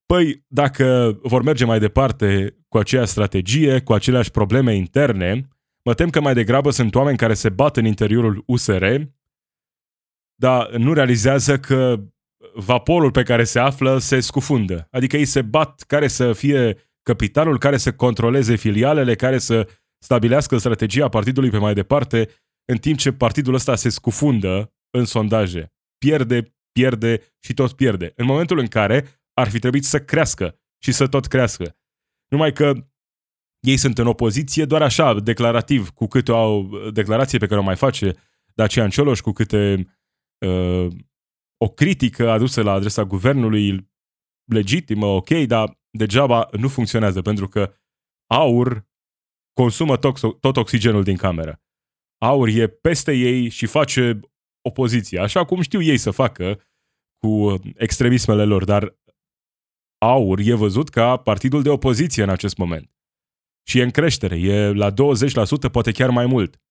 Păi, 0.05 0.43
dacă 0.47 1.19
vor 1.23 1.41
merge 1.41 1.65
mai 1.65 1.79
departe 1.79 2.58
cu 2.69 2.77
aceeași 2.77 3.11
strategie, 3.11 3.81
cu 3.81 3.93
aceleași 3.93 4.31
probleme 4.31 4.75
interne, 4.75 5.47
mă 5.83 5.93
tem 5.93 6.09
că 6.09 6.21
mai 6.21 6.33
degrabă 6.33 6.69
sunt 6.69 6.95
oameni 6.95 7.17
care 7.17 7.33
se 7.33 7.49
bat 7.49 7.77
în 7.77 7.85
interiorul 7.85 8.43
USR, 8.45 8.85
dar 10.35 10.75
nu 10.75 10.93
realizează 10.93 11.59
că 11.59 12.03
vaporul 12.53 13.11
pe 13.11 13.23
care 13.23 13.43
se 13.43 13.59
află 13.59 13.97
se 13.97 14.19
scufundă. 14.19 14.87
Adică 14.91 15.17
ei 15.17 15.25
se 15.25 15.41
bat 15.41 15.81
care 15.87 16.07
să 16.07 16.33
fie 16.33 16.77
capitalul, 17.01 17.57
care 17.57 17.77
să 17.77 17.93
controleze 17.93 18.55
filialele, 18.55 19.15
care 19.15 19.37
să 19.37 19.67
stabilească 20.03 20.57
strategia 20.57 21.09
partidului 21.09 21.49
pe 21.49 21.57
mai 21.57 21.73
departe, 21.73 22.29
în 22.65 22.77
timp 22.77 22.97
ce 22.97 23.11
partidul 23.11 23.53
ăsta 23.53 23.75
se 23.75 23.89
scufundă 23.89 24.73
în 24.89 25.05
sondaje. 25.05 25.73
Pierde, 25.97 26.55
pierde 26.71 27.21
și 27.39 27.53
tot 27.53 27.71
pierde. 27.71 28.13
În 28.15 28.25
momentul 28.25 28.57
în 28.59 28.67
care 28.67 29.21
ar 29.33 29.49
fi 29.49 29.59
trebuit 29.59 29.85
să 29.85 29.99
crească 29.99 30.59
și 30.83 30.91
să 30.91 31.07
tot 31.07 31.25
crească. 31.25 31.78
Numai 32.29 32.53
că 32.53 32.73
ei 33.59 33.77
sunt 33.77 33.97
în 33.97 34.07
opoziție 34.07 34.65
doar 34.65 34.81
așa, 34.81 35.19
declarativ, 35.19 35.89
cu 35.89 36.07
câte 36.07 36.31
o 36.31 36.61
declarație 36.91 37.37
pe 37.37 37.47
care 37.47 37.59
o 37.59 37.63
mai 37.63 37.75
face 37.75 38.15
Dacian 38.53 38.89
Cioloș, 38.89 39.19
cu 39.19 39.31
câte 39.31 39.87
uh, 40.45 40.87
o 41.57 41.69
critică 41.69 42.29
adusă 42.29 42.61
la 42.61 42.71
adresa 42.71 43.03
guvernului 43.03 43.91
legitimă, 44.51 45.05
ok, 45.05 45.29
dar 45.29 45.79
degeaba 45.89 46.49
nu 46.51 46.67
funcționează, 46.67 47.21
pentru 47.21 47.47
că 47.47 47.73
aur 48.29 48.87
consumă 49.53 49.97
tot, 49.97 50.39
tot 50.39 50.57
oxigenul 50.57 51.03
din 51.03 51.17
cameră. 51.17 51.61
Aur 52.17 52.47
e 52.47 52.67
peste 52.67 53.13
ei 53.13 53.49
și 53.49 53.65
face 53.65 54.19
opoziție, 54.61 55.19
așa 55.19 55.45
cum 55.45 55.61
știu 55.61 55.81
ei 55.81 55.97
să 55.97 56.11
facă 56.11 56.61
cu 57.17 57.59
extremismele 57.75 58.43
lor, 58.43 58.63
dar 58.63 58.98
aur 59.99 60.39
e 60.39 60.53
văzut 60.53 60.89
ca 60.89 61.17
partidul 61.17 61.61
de 61.61 61.69
opoziție 61.69 62.23
în 62.23 62.29
acest 62.29 62.57
moment. 62.57 62.91
Și 63.67 63.79
e 63.79 63.83
în 63.83 63.91
creștere, 63.91 64.39
e 64.39 64.73
la 64.73 64.91
20%, 64.91 64.95
poate 65.71 65.91
chiar 65.91 66.09
mai 66.09 66.25
mult. 66.25 66.61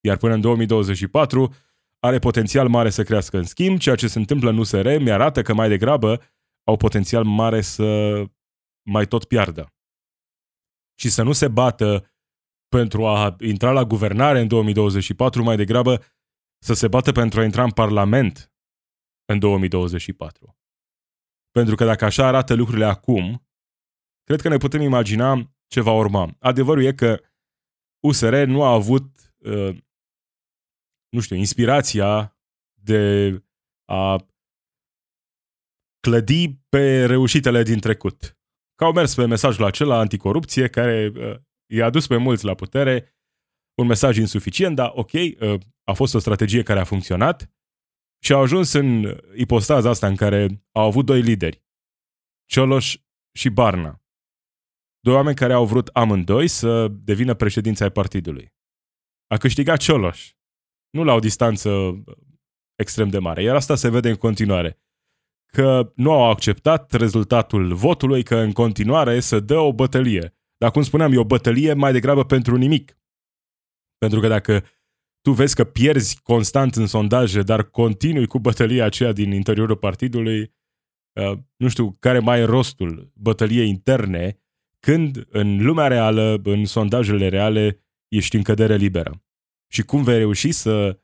Iar 0.00 0.16
până 0.16 0.34
în 0.34 0.40
2024 0.40 1.54
are 1.98 2.18
potențial 2.18 2.68
mare 2.68 2.90
să 2.90 3.02
crească. 3.02 3.36
În 3.36 3.44
schimb, 3.44 3.78
ceea 3.78 3.94
ce 3.94 4.08
se 4.08 4.18
întâmplă 4.18 4.50
în 4.50 4.58
USR 4.58 4.96
mi-arată 4.98 5.42
că 5.42 5.54
mai 5.54 5.68
degrabă 5.68 6.22
au 6.64 6.76
potențial 6.76 7.24
mare 7.24 7.60
să 7.60 8.22
mai 8.90 9.06
tot 9.06 9.24
piardă. 9.24 9.74
Și 10.98 11.10
să 11.10 11.22
nu 11.22 11.32
se 11.32 11.48
bată 11.48 12.10
pentru 12.68 13.06
a 13.06 13.36
intra 13.40 13.72
la 13.72 13.84
guvernare 13.84 14.40
în 14.40 14.48
2024, 14.48 15.42
mai 15.42 15.56
degrabă 15.56 16.02
să 16.58 16.74
se 16.74 16.88
bată 16.88 17.12
pentru 17.12 17.40
a 17.40 17.44
intra 17.44 17.62
în 17.62 17.70
Parlament 17.70 18.52
în 19.24 19.38
2024. 19.38 20.56
Pentru 21.56 21.74
că 21.74 21.84
dacă 21.84 22.04
așa 22.04 22.26
arată 22.26 22.54
lucrurile 22.54 22.84
acum, 22.84 23.46
cred 24.24 24.40
că 24.40 24.48
ne 24.48 24.56
putem 24.56 24.80
imagina 24.80 25.54
ce 25.66 25.80
va 25.80 25.92
urma. 25.92 26.36
Adevărul 26.38 26.84
e 26.84 26.92
că 26.92 27.20
USR 28.04 28.34
nu 28.34 28.62
a 28.62 28.72
avut, 28.72 29.34
uh, 29.36 29.76
nu 31.08 31.20
știu, 31.20 31.36
inspirația 31.36 32.36
de 32.82 33.30
a 33.84 34.26
clădi 36.00 36.54
pe 36.68 37.06
reușitele 37.06 37.62
din 37.62 37.80
trecut. 37.80 38.38
Că 38.74 38.84
au 38.84 38.92
mers 38.92 39.14
pe 39.14 39.26
mesajul 39.26 39.64
acela 39.64 39.98
anticorupție 39.98 40.68
care 40.68 41.12
uh, 41.14 41.36
i-a 41.66 41.90
dus 41.90 42.06
pe 42.06 42.16
mulți 42.16 42.44
la 42.44 42.54
putere, 42.54 43.16
un 43.74 43.86
mesaj 43.86 44.16
insuficient, 44.16 44.76
dar 44.76 44.92
ok, 44.94 45.12
uh, 45.12 45.60
a 45.84 45.92
fost 45.92 46.14
o 46.14 46.18
strategie 46.18 46.62
care 46.62 46.80
a 46.80 46.84
funcționat 46.84 47.50
și 48.26 48.32
au 48.32 48.40
ajuns 48.40 48.72
în 48.72 49.18
ipostaza 49.34 49.88
asta 49.88 50.06
în 50.06 50.16
care 50.16 50.64
au 50.72 50.86
avut 50.86 51.04
doi 51.04 51.20
lideri, 51.20 51.64
Cioloș 52.44 52.96
și 53.32 53.48
Barna. 53.48 54.02
Doi 55.00 55.14
oameni 55.14 55.36
care 55.36 55.52
au 55.52 55.66
vrut 55.66 55.88
amândoi 55.92 56.48
să 56.48 56.88
devină 56.88 57.34
președinți 57.34 57.82
ai 57.82 57.90
partidului. 57.90 58.54
A 59.26 59.36
câștigat 59.36 59.78
Cioloș, 59.78 60.32
nu 60.90 61.04
la 61.04 61.12
o 61.12 61.18
distanță 61.18 61.70
uh, 61.70 62.02
extrem 62.74 63.08
de 63.08 63.18
mare, 63.18 63.42
iar 63.42 63.54
asta 63.54 63.74
se 63.74 63.90
vede 63.90 64.08
în 64.08 64.16
continuare. 64.16 64.80
Că 65.52 65.92
nu 65.94 66.12
au 66.12 66.30
acceptat 66.30 66.92
rezultatul 66.92 67.74
votului, 67.74 68.22
că 68.22 68.36
în 68.36 68.52
continuare 68.52 69.20
se 69.20 69.40
dă 69.40 69.58
o 69.58 69.72
bătălie. 69.72 70.34
Dar 70.56 70.70
cum 70.70 70.82
spuneam, 70.82 71.12
e 71.12 71.18
o 71.18 71.24
bătălie 71.24 71.72
mai 71.72 71.92
degrabă 71.92 72.24
pentru 72.24 72.56
nimic. 72.56 72.98
Pentru 73.98 74.20
că 74.20 74.28
dacă 74.28 74.64
tu 75.26 75.32
vezi 75.32 75.54
că 75.54 75.64
pierzi 75.64 76.20
constant 76.22 76.74
în 76.74 76.86
sondaje, 76.86 77.42
dar 77.42 77.70
continui 77.70 78.26
cu 78.26 78.38
bătălia 78.38 78.84
aceea 78.84 79.12
din 79.12 79.32
interiorul 79.32 79.76
partidului, 79.76 80.54
uh, 81.20 81.38
nu 81.56 81.68
știu 81.68 81.96
care 82.00 82.18
mai 82.18 82.40
e 82.40 82.44
rostul 82.44 83.12
bătăliei 83.14 83.68
interne, 83.68 84.40
când 84.78 85.26
în 85.28 85.64
lumea 85.64 85.86
reală, 85.86 86.40
în 86.44 86.64
sondajele 86.64 87.28
reale, 87.28 87.86
ești 88.08 88.36
în 88.36 88.42
cădere 88.42 88.76
liberă. 88.76 89.24
Și 89.72 89.82
cum 89.82 90.02
vei 90.02 90.18
reuși 90.18 90.52
să 90.52 91.00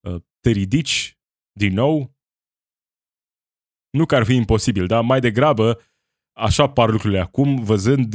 uh, 0.00 0.22
te 0.40 0.50
ridici 0.50 1.18
din 1.52 1.74
nou? 1.74 2.16
Nu 3.90 4.06
că 4.06 4.16
ar 4.16 4.24
fi 4.24 4.34
imposibil, 4.34 4.86
dar 4.86 5.02
mai 5.02 5.20
degrabă 5.20 5.80
așa 6.32 6.70
par 6.70 6.90
lucrurile 6.90 7.20
acum, 7.20 7.64
văzând 7.64 8.14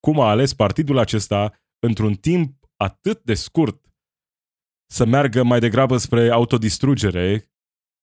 cum 0.00 0.20
a 0.20 0.28
ales 0.28 0.54
partidul 0.54 0.98
acesta 0.98 1.52
într-un 1.78 2.14
timp 2.14 2.70
atât 2.76 3.22
de 3.22 3.34
scurt 3.34 3.83
să 4.86 5.04
meargă 5.04 5.42
mai 5.42 5.60
degrabă 5.60 5.96
spre 5.96 6.30
autodistrugere 6.30 7.50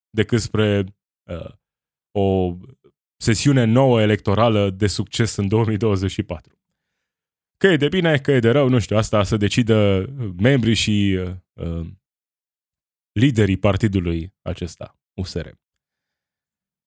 decât 0.09 0.41
spre 0.41 0.85
uh, 1.29 1.51
o 2.11 2.57
sesiune 3.17 3.63
nouă 3.63 4.01
electorală 4.01 4.69
de 4.69 4.87
succes 4.87 5.35
în 5.35 5.47
2024. 5.47 6.59
Că 7.57 7.67
e 7.67 7.77
de 7.77 7.87
bine, 7.87 8.17
că 8.17 8.31
e 8.31 8.39
de 8.39 8.49
rău, 8.49 8.69
nu 8.69 8.79
știu, 8.79 8.97
asta 8.97 9.23
să 9.23 9.37
decidă 9.37 10.05
membrii 10.37 10.75
și 10.75 11.19
uh, 11.19 11.33
uh 11.65 11.87
liderii 13.11 13.57
partidului 13.57 14.33
acesta, 14.41 14.99
USR. 15.13 15.47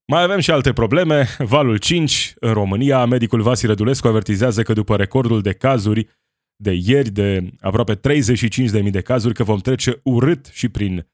Mai 0.06 0.22
avem 0.22 0.40
și 0.40 0.50
alte 0.50 0.72
probleme. 0.72 1.26
Valul 1.38 1.76
5 1.76 2.34
în 2.38 2.52
România, 2.52 3.04
medicul 3.04 3.42
Vasile 3.42 3.68
Rădulescu 3.68 4.08
avertizează 4.08 4.62
că 4.62 4.72
după 4.72 4.96
recordul 4.96 5.42
de 5.42 5.52
cazuri 5.52 6.08
de 6.56 6.72
ieri 6.72 7.10
de 7.10 7.50
aproape 7.60 7.96
35.000 7.96 8.90
de 8.90 9.00
cazuri, 9.00 9.34
că 9.34 9.44
vom 9.44 9.58
trece 9.58 10.00
urât 10.02 10.46
și 10.46 10.68
prin 10.68 11.08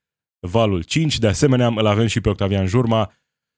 valul 0.47 0.83
5. 0.83 1.19
De 1.19 1.27
asemenea, 1.27 1.67
îl 1.67 1.87
avem 1.87 2.07
și 2.07 2.21
pe 2.21 2.29
Octavian 2.29 2.67
Jurma. 2.67 3.13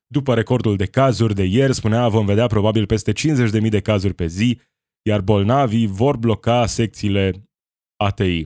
După 0.07 0.35
recordul 0.35 0.77
de 0.77 0.87
cazuri 0.87 1.35
de 1.35 1.45
ieri, 1.45 1.75
spunea, 1.75 2.09
vom 2.09 2.27
vedea 2.27 2.47
probabil 2.47 2.87
peste 2.87 3.13
50.000 3.13 3.69
de 3.69 3.81
cazuri 3.81 4.15
pe 4.15 4.27
zi, 4.27 4.61
iar 5.03 5.21
bolnavii 5.21 5.87
vor 5.87 6.17
bloca 6.17 6.67
secțiile 6.67 7.49
ATI. 7.97 8.43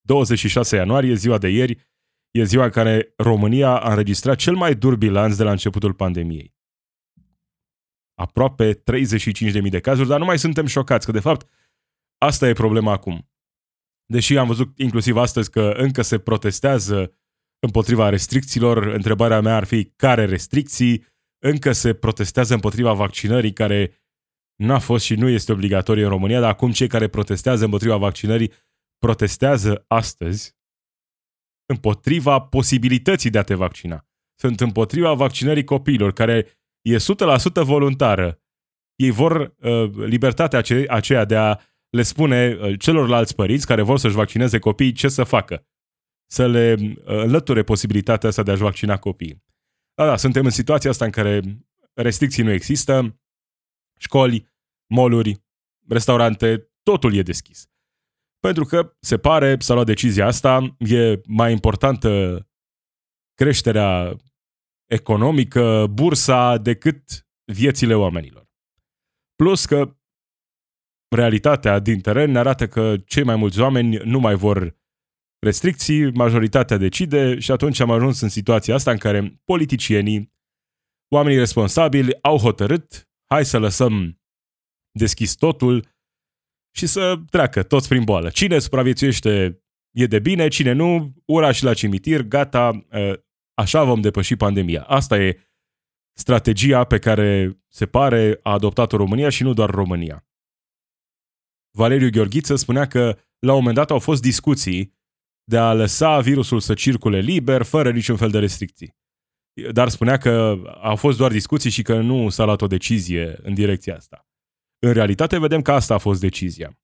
26 0.00 0.76
ianuarie, 0.76 1.14
ziua 1.14 1.38
de 1.38 1.48
ieri, 1.48 1.78
e 2.30 2.44
ziua 2.44 2.64
în 2.64 2.70
care 2.70 3.12
România 3.16 3.78
a 3.78 3.90
înregistrat 3.90 4.36
cel 4.36 4.54
mai 4.54 4.74
dur 4.74 4.96
bilanț 4.96 5.36
de 5.36 5.42
la 5.42 5.50
începutul 5.50 5.94
pandemiei. 5.94 6.54
Aproape 8.14 8.74
35.000 8.74 9.68
de 9.68 9.80
cazuri, 9.80 10.08
dar 10.08 10.18
nu 10.18 10.24
mai 10.24 10.38
suntem 10.38 10.66
șocați, 10.66 11.06
că 11.06 11.12
de 11.12 11.20
fapt 11.20 11.48
asta 12.18 12.48
e 12.48 12.52
problema 12.52 12.92
acum. 12.92 13.30
Deși 14.06 14.36
am 14.36 14.46
văzut 14.46 14.78
inclusiv 14.78 15.16
astăzi 15.16 15.50
că 15.50 15.74
încă 15.76 16.02
se 16.02 16.18
protestează 16.18 17.12
împotriva 17.58 18.08
restricțiilor, 18.08 18.86
întrebarea 18.86 19.40
mea 19.40 19.56
ar 19.56 19.64
fi 19.64 19.84
care 19.84 20.24
restricții, 20.24 21.04
încă 21.44 21.72
se 21.72 21.94
protestează 21.94 22.54
împotriva 22.54 22.92
vaccinării 22.92 23.52
care 23.52 24.06
n-a 24.56 24.78
fost 24.78 25.04
și 25.04 25.14
nu 25.14 25.28
este 25.28 25.52
obligatorie 25.52 26.02
în 26.02 26.08
România, 26.08 26.40
dar 26.40 26.50
acum 26.50 26.72
cei 26.72 26.88
care 26.88 27.08
protestează 27.08 27.64
împotriva 27.64 27.96
vaccinării 27.96 28.52
protestează 28.98 29.84
astăzi 29.88 30.56
împotriva 31.66 32.40
posibilității 32.40 33.30
de 33.30 33.38
a 33.38 33.42
te 33.42 33.54
vaccina. 33.54 34.06
Sunt 34.40 34.60
împotriva 34.60 35.14
vaccinării 35.14 35.64
copiilor, 35.64 36.12
care 36.12 36.46
e 36.82 36.96
100% 36.96 36.98
voluntară. 37.64 38.40
Ei 38.94 39.10
vor 39.10 39.54
uh, 39.60 39.90
libertatea 39.94 40.58
ace- 40.58 40.86
aceea 40.88 41.24
de 41.24 41.36
a 41.36 41.58
le 41.96 42.02
spune 42.02 42.58
uh, 42.60 42.78
celorlalți 42.78 43.34
părinți 43.34 43.66
care 43.66 43.82
vor 43.82 43.98
să-și 43.98 44.14
vaccineze 44.14 44.58
copiii 44.58 44.92
ce 44.92 45.08
să 45.08 45.24
facă. 45.24 45.66
Să 46.30 46.46
le 46.46 46.76
uh, 46.78 46.94
înlăture 47.04 47.62
posibilitatea 47.62 48.28
asta 48.28 48.42
de 48.42 48.50
a-și 48.50 48.62
vaccina 48.62 48.96
copiii. 48.96 49.44
Da, 49.94 50.06
da, 50.06 50.16
suntem 50.16 50.44
în 50.44 50.50
situația 50.50 50.90
asta 50.90 51.04
în 51.04 51.10
care 51.10 51.40
restricții 51.94 52.42
nu 52.42 52.50
există, 52.50 53.20
Școli, 53.98 54.48
moluri, 54.86 55.44
restaurante, 55.88 56.70
totul 56.82 57.14
e 57.14 57.22
deschis. 57.22 57.68
Pentru 58.38 58.64
că 58.64 58.96
se 59.00 59.18
pare, 59.18 59.56
s-a 59.58 59.74
luat 59.74 59.86
decizia 59.86 60.26
asta, 60.26 60.76
e 60.78 61.20
mai 61.26 61.52
importantă 61.52 62.40
creșterea 63.34 64.16
economică, 64.90 65.86
bursa, 65.86 66.56
decât 66.58 67.26
viețile 67.52 67.94
oamenilor. 67.94 68.48
Plus 69.34 69.64
că 69.64 69.95
realitatea 71.08 71.78
din 71.78 72.00
teren 72.00 72.30
ne 72.30 72.38
arată 72.38 72.66
că 72.68 72.96
cei 73.06 73.22
mai 73.22 73.36
mulți 73.36 73.60
oameni 73.60 73.96
nu 73.96 74.18
mai 74.18 74.34
vor 74.34 74.76
restricții, 75.38 76.12
majoritatea 76.12 76.76
decide 76.76 77.38
și 77.38 77.50
atunci 77.50 77.80
am 77.80 77.90
ajuns 77.90 78.20
în 78.20 78.28
situația 78.28 78.74
asta 78.74 78.90
în 78.90 78.98
care 78.98 79.40
politicienii, 79.44 80.34
oamenii 81.08 81.38
responsabili 81.38 82.18
au 82.22 82.38
hotărât, 82.38 83.08
hai 83.30 83.44
să 83.44 83.58
lăsăm 83.58 84.20
deschis 84.98 85.34
totul 85.34 85.94
și 86.74 86.86
să 86.86 87.20
treacă 87.30 87.62
toți 87.62 87.88
prin 87.88 88.04
boală. 88.04 88.30
Cine 88.30 88.58
supraviețuiește 88.58 89.62
e 89.94 90.06
de 90.06 90.18
bine, 90.18 90.48
cine 90.48 90.72
nu, 90.72 91.14
ura 91.24 91.52
și 91.52 91.64
la 91.64 91.74
cimitir, 91.74 92.22
gata, 92.22 92.86
așa 93.54 93.84
vom 93.84 94.00
depăși 94.00 94.36
pandemia. 94.36 94.82
Asta 94.82 95.18
e 95.18 95.40
strategia 96.18 96.84
pe 96.84 96.98
care 96.98 97.58
se 97.68 97.86
pare 97.86 98.40
a 98.42 98.52
adoptat-o 98.52 98.96
România 98.96 99.28
și 99.28 99.42
nu 99.42 99.52
doar 99.52 99.70
România. 99.70 100.25
Valeriu 101.76 102.10
Gheorghiță 102.10 102.54
spunea 102.54 102.86
că 102.86 103.18
la 103.38 103.52
un 103.52 103.58
moment 103.58 103.76
dat 103.76 103.90
au 103.90 103.98
fost 103.98 104.22
discuții 104.22 104.94
de 105.44 105.58
a 105.58 105.74
lăsa 105.74 106.20
virusul 106.20 106.60
să 106.60 106.74
circule 106.74 107.18
liber, 107.18 107.62
fără 107.62 107.92
niciun 107.92 108.16
fel 108.16 108.30
de 108.30 108.38
restricții. 108.38 108.96
Dar 109.72 109.88
spunea 109.88 110.16
că 110.16 110.62
au 110.80 110.96
fost 110.96 111.18
doar 111.18 111.30
discuții 111.30 111.70
și 111.70 111.82
că 111.82 112.00
nu 112.00 112.28
s-a 112.28 112.44
luat 112.44 112.60
o 112.60 112.66
decizie 112.66 113.38
în 113.42 113.54
direcția 113.54 113.96
asta. 113.96 114.28
În 114.78 114.92
realitate 114.92 115.38
vedem 115.38 115.62
că 115.62 115.72
asta 115.72 115.94
a 115.94 115.98
fost 115.98 116.20
decizia. 116.20 116.80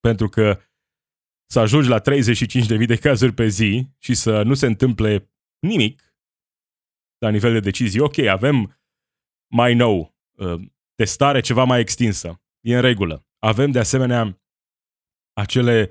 Pentru 0.00 0.28
că 0.28 0.60
să 1.50 1.58
ajungi 1.58 1.88
la 1.88 2.00
35.000 2.00 2.86
de 2.86 2.96
cazuri 2.96 3.32
pe 3.32 3.46
zi 3.46 3.88
și 3.98 4.14
să 4.14 4.42
nu 4.42 4.54
se 4.54 4.66
întâmple 4.66 5.32
nimic 5.58 6.14
la 7.18 7.30
nivel 7.30 7.52
de 7.52 7.60
decizii. 7.60 8.00
Ok, 8.00 8.18
avem 8.18 8.80
mai 9.52 9.74
nou 9.74 10.16
uh, 10.36 10.60
testare 10.94 11.40
ceva 11.40 11.64
mai 11.64 11.80
extinsă. 11.80 12.42
E 12.60 12.74
în 12.74 12.80
regulă. 12.80 13.26
Avem 13.44 13.70
de 13.70 13.78
asemenea 13.78 14.40
acele 15.32 15.90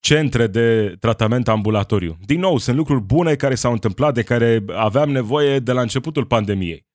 centre 0.00 0.46
de 0.46 0.96
tratament 1.00 1.48
ambulatoriu. 1.48 2.16
Din 2.24 2.40
nou, 2.40 2.58
sunt 2.58 2.76
lucruri 2.76 3.00
bune 3.00 3.34
care 3.34 3.54
s-au 3.54 3.72
întâmplat, 3.72 4.14
de 4.14 4.22
care 4.22 4.64
aveam 4.68 5.10
nevoie 5.10 5.58
de 5.58 5.72
la 5.72 5.80
începutul 5.80 6.26
pandemiei. 6.26 6.86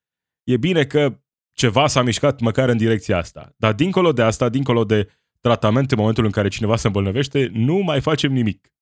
E 0.44 0.58
bine 0.58 0.86
că 0.86 1.20
ceva 1.54 1.88
s-a 1.88 2.02
mișcat 2.02 2.40
măcar 2.40 2.70
în 2.70 2.78
direcția 2.78 3.18
asta. 3.18 3.54
Dar 3.58 3.74
dincolo 3.74 4.12
de 4.12 4.22
asta, 4.22 4.50
dincolo 4.50 4.84
de 4.84 5.10
tratament 5.40 5.92
în 5.92 5.98
momentul 5.98 6.26
în 6.26 6.32
care 6.32 6.48
cineva 6.48 6.76
se 6.76 6.88
îmbolnăvește, 6.88 7.50
nu 7.54 7.78
mai 7.78 8.02
facem 8.02 8.32
nimic. 8.32 8.74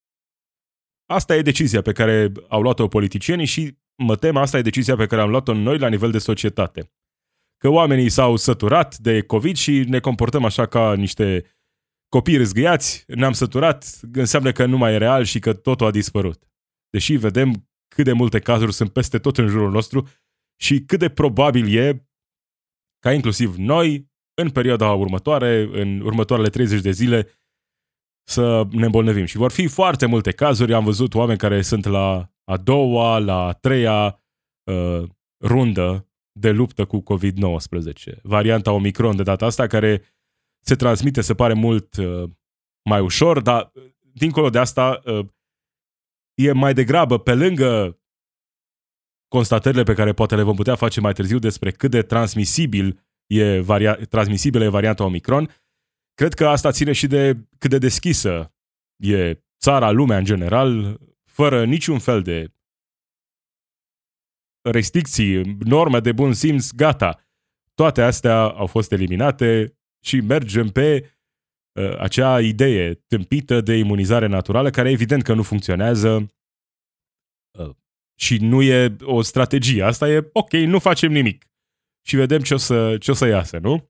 Asta 1.06 1.36
e 1.36 1.42
decizia 1.42 1.82
pe 1.82 1.92
care 1.92 2.32
au 2.48 2.62
luat-o 2.62 2.88
politicienii 2.88 3.46
și 3.46 3.78
mă 3.96 4.16
tem, 4.16 4.38
asta 4.38 4.58
e 4.58 4.62
decizia 4.62 4.96
pe 4.96 5.06
care 5.06 5.22
am 5.22 5.30
luat-o 5.30 5.54
noi 5.54 5.78
la 5.78 5.88
nivel 5.88 6.12
de 6.12 6.18
societate. 6.18 6.92
Că 7.60 7.68
oamenii 7.68 8.10
s-au 8.10 8.36
săturat 8.36 8.98
de 8.98 9.22
COVID 9.22 9.56
și 9.56 9.86
ne 9.88 10.00
comportăm 10.00 10.46
așa 10.46 10.66
ca 10.66 10.96
niște 10.96 11.46
copii 12.10 12.38
râzgâiați, 12.38 13.04
ne-am 13.08 13.32
săturat, 13.32 14.00
înseamnă 14.14 14.52
că 14.52 14.66
nu 14.66 14.78
mai 14.78 14.94
e 14.94 14.98
real 14.98 15.24
și 15.24 15.40
că 15.40 15.54
totul 15.54 15.88
a 15.88 15.92
dispărut. 15.92 16.50
Deși 16.90 17.16
vedem 17.16 17.70
cât 17.96 18.06
de 18.06 18.12
multe 18.12 18.40
cazuri 18.40 18.74
sunt 18.74 18.94
peste 18.94 19.20
tot 19.20 19.38
în 19.38 19.48
jurul 19.48 19.72
nostru 19.72 20.08
și 20.62 20.80
cât 20.86 21.00
de 21.00 21.10
probabil 21.10 21.78
e 21.78 22.06
ca 23.00 23.14
inclusiv 23.14 23.56
noi, 23.56 24.12
în 24.42 24.50
perioada 24.50 24.94
următoare, 24.94 25.70
în 25.72 26.00
următoarele 26.02 26.50
30 26.50 26.82
de 26.82 26.92
zile, 26.92 27.28
să 28.28 28.68
ne 28.72 28.86
îmbolnăvim. 28.86 29.26
Și 29.26 29.38
vor 29.38 29.52
fi 29.52 29.68
foarte 29.68 30.06
multe 30.06 30.32
cazuri. 30.32 30.74
Am 30.74 30.84
văzut 30.84 31.14
oameni 31.14 31.38
care 31.38 31.62
sunt 31.62 31.86
la 31.86 32.32
a 32.44 32.58
doua, 32.58 33.18
la 33.18 33.46
a 33.46 33.54
treia 33.54 34.24
uh, 34.72 35.10
rundă 35.44 36.09
de 36.40 36.52
luptă 36.52 36.86
cu 36.86 37.04
COVID-19. 37.04 38.22
Varianta 38.22 38.72
Omicron 38.72 39.16
de 39.16 39.24
data 39.24 39.46
asta, 39.46 39.68
care 39.68 40.04
se 40.66 40.76
transmite, 40.76 41.22
se 41.22 41.34
pare 41.34 41.54
mult 41.54 41.98
uh, 41.98 42.30
mai 42.90 43.00
ușor, 43.00 43.42
dar 43.42 43.72
uh, 43.74 43.84
dincolo 44.14 44.50
de 44.50 44.60
asta 44.60 45.02
uh, 45.06 45.26
e 46.34 46.52
mai 46.52 46.74
degrabă 46.74 47.20
pe 47.20 47.34
lângă 47.34 48.00
constatările 49.28 49.84
pe 49.84 49.94
care 49.94 50.14
poate 50.14 50.36
le 50.36 50.42
vom 50.44 50.56
putea 50.56 50.76
face 50.76 51.00
mai 51.00 51.14
târziu 51.14 51.40
despre 51.40 51.72
cât 51.72 51.92
de 51.92 52.02
transmisibil 52.02 53.08
e 53.28 53.62
varia- 53.62 54.08
transmisibilă 54.10 54.64
e 54.64 54.68
varianta 54.68 55.04
Omicron, 55.04 55.50
cred 56.14 56.34
că 56.34 56.48
asta 56.48 56.72
ține 56.72 56.92
și 56.92 57.08
de 57.08 57.48
cât 57.58 57.70
de 57.70 57.78
deschisă 57.78 58.54
e 59.04 59.44
țara, 59.60 59.92
lumea 59.92 60.18
în 60.18 60.24
general, 60.24 61.00
fără 61.26 61.66
niciun 61.66 62.00
fel 62.00 62.22
de 62.22 62.54
restricții, 64.62 65.58
norme 65.60 66.00
de 66.00 66.12
bun 66.12 66.34
simț, 66.34 66.72
gata. 66.72 67.24
Toate 67.74 68.02
astea 68.02 68.42
au 68.42 68.68
fost 68.68 68.92
eliminate, 68.92 69.80
și 70.02 70.20
mergem 70.20 70.68
pe 70.68 71.18
uh, 71.80 71.98
acea 71.98 72.42
idee 72.42 72.94
tâmpită 72.94 73.62
de 73.62 73.76
imunizare 73.76 74.28
naturală, 74.28 74.70
care 74.70 74.90
evident 74.90 75.24
că 75.24 75.34
nu 75.34 75.44
funcționează 75.44 76.34
uh, 77.60 77.76
și 78.20 78.38
nu 78.38 78.62
e 78.62 78.96
o 79.02 79.22
strategie. 79.22 79.84
Asta 79.84 80.10
e, 80.10 80.30
ok, 80.34 80.52
nu 80.52 80.80
facem 80.80 81.12
nimic 81.12 81.46
și 82.06 82.16
vedem 82.16 82.42
ce 82.42 82.54
o 82.54 82.58
să, 82.58 82.98
ce 82.98 83.12
o 83.12 83.14
să 83.14 83.26
iasă, 83.26 83.58
nu? 83.58 83.90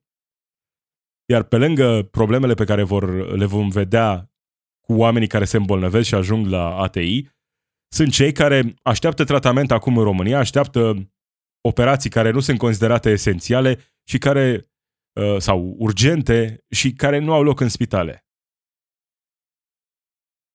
Iar 1.28 1.42
pe 1.42 1.56
lângă 1.56 2.02
problemele 2.02 2.54
pe 2.54 2.64
care 2.64 2.82
vor, 2.82 3.36
le 3.36 3.44
vom 3.44 3.68
vedea 3.68 4.32
cu 4.80 4.92
oamenii 4.92 5.28
care 5.28 5.44
se 5.44 5.56
îmbolnăvesc 5.56 6.06
și 6.06 6.14
ajung 6.14 6.46
la 6.46 6.76
ATI, 6.76 7.28
sunt 7.92 8.12
cei 8.12 8.32
care 8.32 8.74
așteaptă 8.82 9.24
tratament 9.24 9.70
acum 9.70 9.96
în 9.96 10.04
România, 10.04 10.38
așteaptă 10.38 11.10
operații 11.60 12.10
care 12.10 12.30
nu 12.30 12.40
sunt 12.40 12.58
considerate 12.58 13.10
esențiale 13.10 13.78
și 14.04 14.18
care 14.18 14.70
Uh, 15.20 15.38
sau 15.38 15.74
urgente 15.78 16.64
și 16.70 16.92
care 16.92 17.18
nu 17.18 17.32
au 17.32 17.42
loc 17.42 17.60
în 17.60 17.68
spitale. 17.68 18.26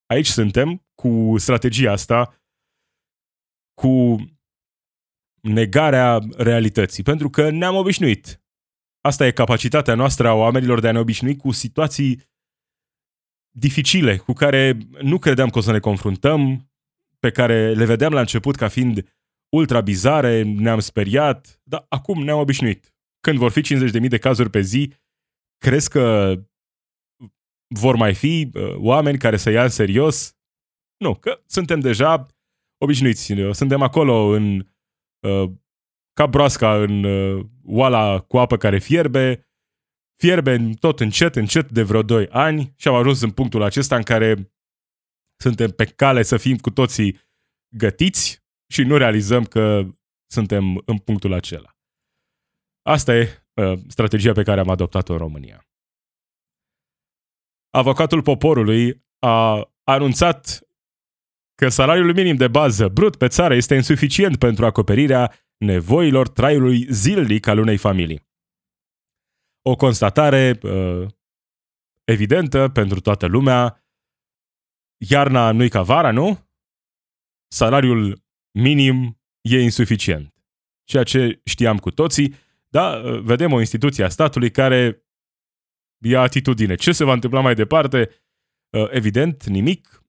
Aici 0.05 0.27
suntem 0.27 0.85
cu 0.95 1.37
strategia 1.37 1.91
asta, 1.91 2.41
cu 3.81 4.15
negarea 5.41 6.19
realității, 6.37 7.03
pentru 7.03 7.29
că 7.29 7.49
ne-am 7.49 7.75
obișnuit. 7.75 8.43
Asta 9.01 9.25
e 9.25 9.31
capacitatea 9.31 9.95
noastră 9.95 10.27
a 10.27 10.33
oamenilor 10.33 10.79
de 10.79 10.87
a 10.87 10.91
ne 10.91 10.99
obișnui 10.99 11.35
cu 11.35 11.51
situații 11.51 12.21
dificile, 13.57 14.17
cu 14.17 14.33
care 14.33 14.77
nu 15.01 15.19
credeam 15.19 15.49
că 15.49 15.57
o 15.57 15.61
să 15.61 15.71
ne 15.71 15.79
confruntăm, 15.79 16.71
pe 17.25 17.31
care 17.31 17.73
le 17.73 17.85
vedeam 17.85 18.13
la 18.13 18.19
început 18.19 18.55
ca 18.55 18.67
fiind 18.67 19.09
ultra 19.49 19.81
bizare, 19.81 20.41
ne-am 20.41 20.79
speriat, 20.79 21.61
dar 21.63 21.85
acum 21.89 22.23
ne-am 22.23 22.39
obișnuit 22.39 22.93
când 23.19 23.37
vor 23.37 23.51
fi 23.51 23.61
50.000 23.61 24.07
de 24.07 24.17
cazuri 24.17 24.49
pe 24.49 24.61
zi, 24.61 24.93
crezi 25.57 25.89
că 25.89 26.35
vor 27.67 27.95
mai 27.95 28.13
fi 28.13 28.49
uh, 28.53 28.75
oameni 28.75 29.17
care 29.17 29.37
să 29.37 29.49
ia 29.49 29.63
în 29.63 29.69
serios? 29.69 30.37
Nu, 30.97 31.15
că 31.15 31.41
suntem 31.45 31.79
deja 31.79 32.25
obișnuiți. 32.77 33.33
Suntem 33.51 33.81
acolo 33.81 34.13
în 34.13 34.67
uh, 35.27 35.51
ca 36.13 36.25
broasca 36.25 36.81
în 36.81 37.03
uh, 37.03 37.45
oala 37.63 38.19
cu 38.19 38.37
apă 38.37 38.57
care 38.57 38.79
fierbe, 38.79 39.47
fierbe 40.15 40.69
tot 40.79 40.99
încet, 40.99 41.35
încet 41.35 41.71
de 41.71 41.83
vreo 41.83 42.03
2 42.03 42.27
ani 42.29 42.73
și 42.75 42.87
am 42.87 42.95
ajuns 42.95 43.21
în 43.21 43.31
punctul 43.31 43.61
acesta 43.61 43.95
în 43.95 44.03
care 44.03 44.54
suntem 45.37 45.71
pe 45.71 45.85
cale 45.85 46.23
să 46.23 46.37
fim 46.37 46.57
cu 46.57 46.69
toții 46.69 47.19
gătiți 47.77 48.43
și 48.71 48.83
nu 48.83 48.97
realizăm 48.97 49.43
că 49.43 49.83
suntem 50.31 50.81
în 50.85 50.97
punctul 50.97 51.33
acela. 51.33 51.77
Asta 52.81 53.15
e 53.15 53.45
uh, 53.53 53.79
strategia 53.87 54.31
pe 54.31 54.43
care 54.43 54.59
am 54.59 54.69
adoptat-o 54.69 55.11
în 55.11 55.19
România. 55.19 55.67
Avocatul 57.69 58.21
poporului 58.21 59.05
a 59.19 59.69
anunțat 59.83 60.59
că 61.55 61.69
salariul 61.69 62.13
minim 62.13 62.35
de 62.35 62.47
bază 62.47 62.87
brut 62.87 63.15
pe 63.15 63.27
țară 63.27 63.55
este 63.55 63.75
insuficient 63.75 64.37
pentru 64.37 64.65
acoperirea 64.65 65.33
nevoilor 65.57 66.29
traiului 66.29 66.87
zilnic 66.91 67.47
al 67.47 67.57
unei 67.59 67.77
familii. 67.77 68.27
O 69.61 69.75
constatare 69.75 70.59
uh, 70.61 71.07
evidentă 72.03 72.69
pentru 72.69 72.99
toată 72.99 73.25
lumea. 73.25 73.84
Iarna 74.97 75.51
nu-i 75.51 75.69
ca 75.69 75.81
vara, 75.81 76.11
nu? 76.11 76.49
Salariul 77.47 78.23
minim 78.51 79.19
e 79.41 79.61
insuficient. 79.61 80.33
Ceea 80.83 81.03
ce 81.03 81.41
știam 81.43 81.77
cu 81.77 81.91
toții, 81.91 82.35
da? 82.67 83.01
Vedem 83.21 83.53
o 83.53 83.59
instituție 83.59 84.03
a 84.03 84.09
statului 84.09 84.51
care 84.51 85.05
ia 86.03 86.21
atitudine. 86.21 86.75
Ce 86.75 86.91
se 86.91 87.03
va 87.03 87.13
întâmpla 87.13 87.41
mai 87.41 87.55
departe? 87.55 88.09
Uh, 88.69 88.87
evident, 88.89 89.45
nimic. 89.45 90.03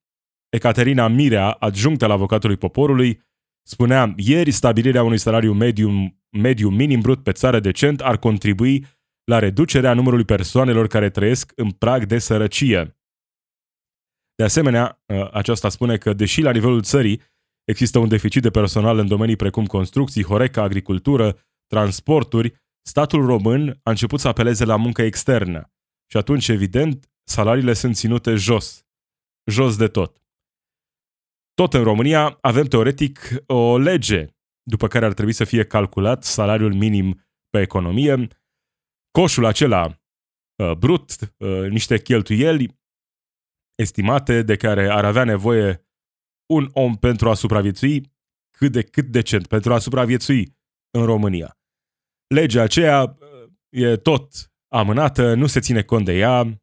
Ecaterina 0.48 1.08
Mirea, 1.08 1.50
adjunctă 1.50 2.06
la 2.06 2.12
avocatului 2.12 2.56
poporului, 2.56 3.20
spunea, 3.62 4.14
ieri 4.16 4.50
stabilirea 4.50 5.02
unui 5.02 5.18
salariu 5.18 5.52
mediu, 5.52 6.16
mediu 6.30 6.68
minim 6.68 7.00
brut 7.00 7.22
pe 7.22 7.32
țară 7.32 7.60
decent 7.60 8.00
ar 8.00 8.18
contribui 8.18 8.86
la 9.24 9.38
reducerea 9.38 9.94
numărului 9.94 10.24
persoanelor 10.24 10.86
care 10.86 11.10
trăiesc 11.10 11.52
în 11.54 11.70
prag 11.70 12.04
de 12.04 12.18
sărăcie. 12.18 12.96
De 14.36 14.44
asemenea, 14.44 15.02
uh, 15.06 15.28
aceasta 15.32 15.68
spune 15.68 15.96
că, 15.96 16.12
deși 16.12 16.40
la 16.40 16.52
nivelul 16.52 16.82
țării 16.82 17.22
există 17.64 17.98
un 17.98 18.08
deficit 18.08 18.42
de 18.42 18.50
personal 18.50 18.98
în 18.98 19.06
domenii 19.06 19.36
precum 19.36 19.66
construcții, 19.66 20.24
horeca, 20.24 20.62
agricultură, 20.62 21.38
transporturi, 21.66 22.54
statul 22.82 23.26
român 23.26 23.80
a 23.82 23.90
început 23.90 24.20
să 24.20 24.28
apeleze 24.28 24.64
la 24.64 24.76
muncă 24.76 25.02
externă. 25.02 25.72
Și 26.10 26.16
atunci, 26.16 26.48
evident, 26.48 27.10
salariile 27.28 27.72
sunt 27.72 27.96
ținute 27.96 28.34
jos, 28.34 28.86
jos 29.50 29.76
de 29.76 29.88
tot. 29.88 30.22
Tot 31.54 31.74
în 31.74 31.82
România 31.82 32.38
avem 32.40 32.64
teoretic 32.64 33.18
o 33.46 33.78
lege 33.78 34.26
după 34.62 34.88
care 34.88 35.04
ar 35.04 35.12
trebui 35.12 35.32
să 35.32 35.44
fie 35.44 35.64
calculat 35.64 36.24
salariul 36.24 36.74
minim 36.74 37.26
pe 37.50 37.60
economie, 37.60 38.28
coșul 39.10 39.44
acela 39.44 40.02
uh, 40.62 40.72
brut, 40.72 41.10
uh, 41.36 41.68
niște 41.68 42.02
cheltuieli 42.02 42.78
estimate 43.76 44.42
de 44.42 44.56
care 44.56 44.88
ar 44.88 45.04
avea 45.04 45.24
nevoie 45.24 45.86
un 46.46 46.68
om 46.72 46.96
pentru 46.96 47.28
a 47.30 47.34
supraviețui 47.34 48.14
cât 48.58 48.72
de 48.72 48.82
cât 48.82 49.04
decent, 49.04 49.46
pentru 49.46 49.72
a 49.72 49.78
supraviețui 49.78 50.56
în 50.90 51.04
România. 51.04 51.58
Legea 52.34 52.62
aceea 52.62 53.02
uh, 53.02 53.50
e 53.68 53.96
tot 53.96 54.52
amânată, 54.68 55.34
nu 55.34 55.46
se 55.46 55.60
ține 55.60 55.82
cont 55.82 56.04
de 56.04 56.12
ea, 56.12 56.62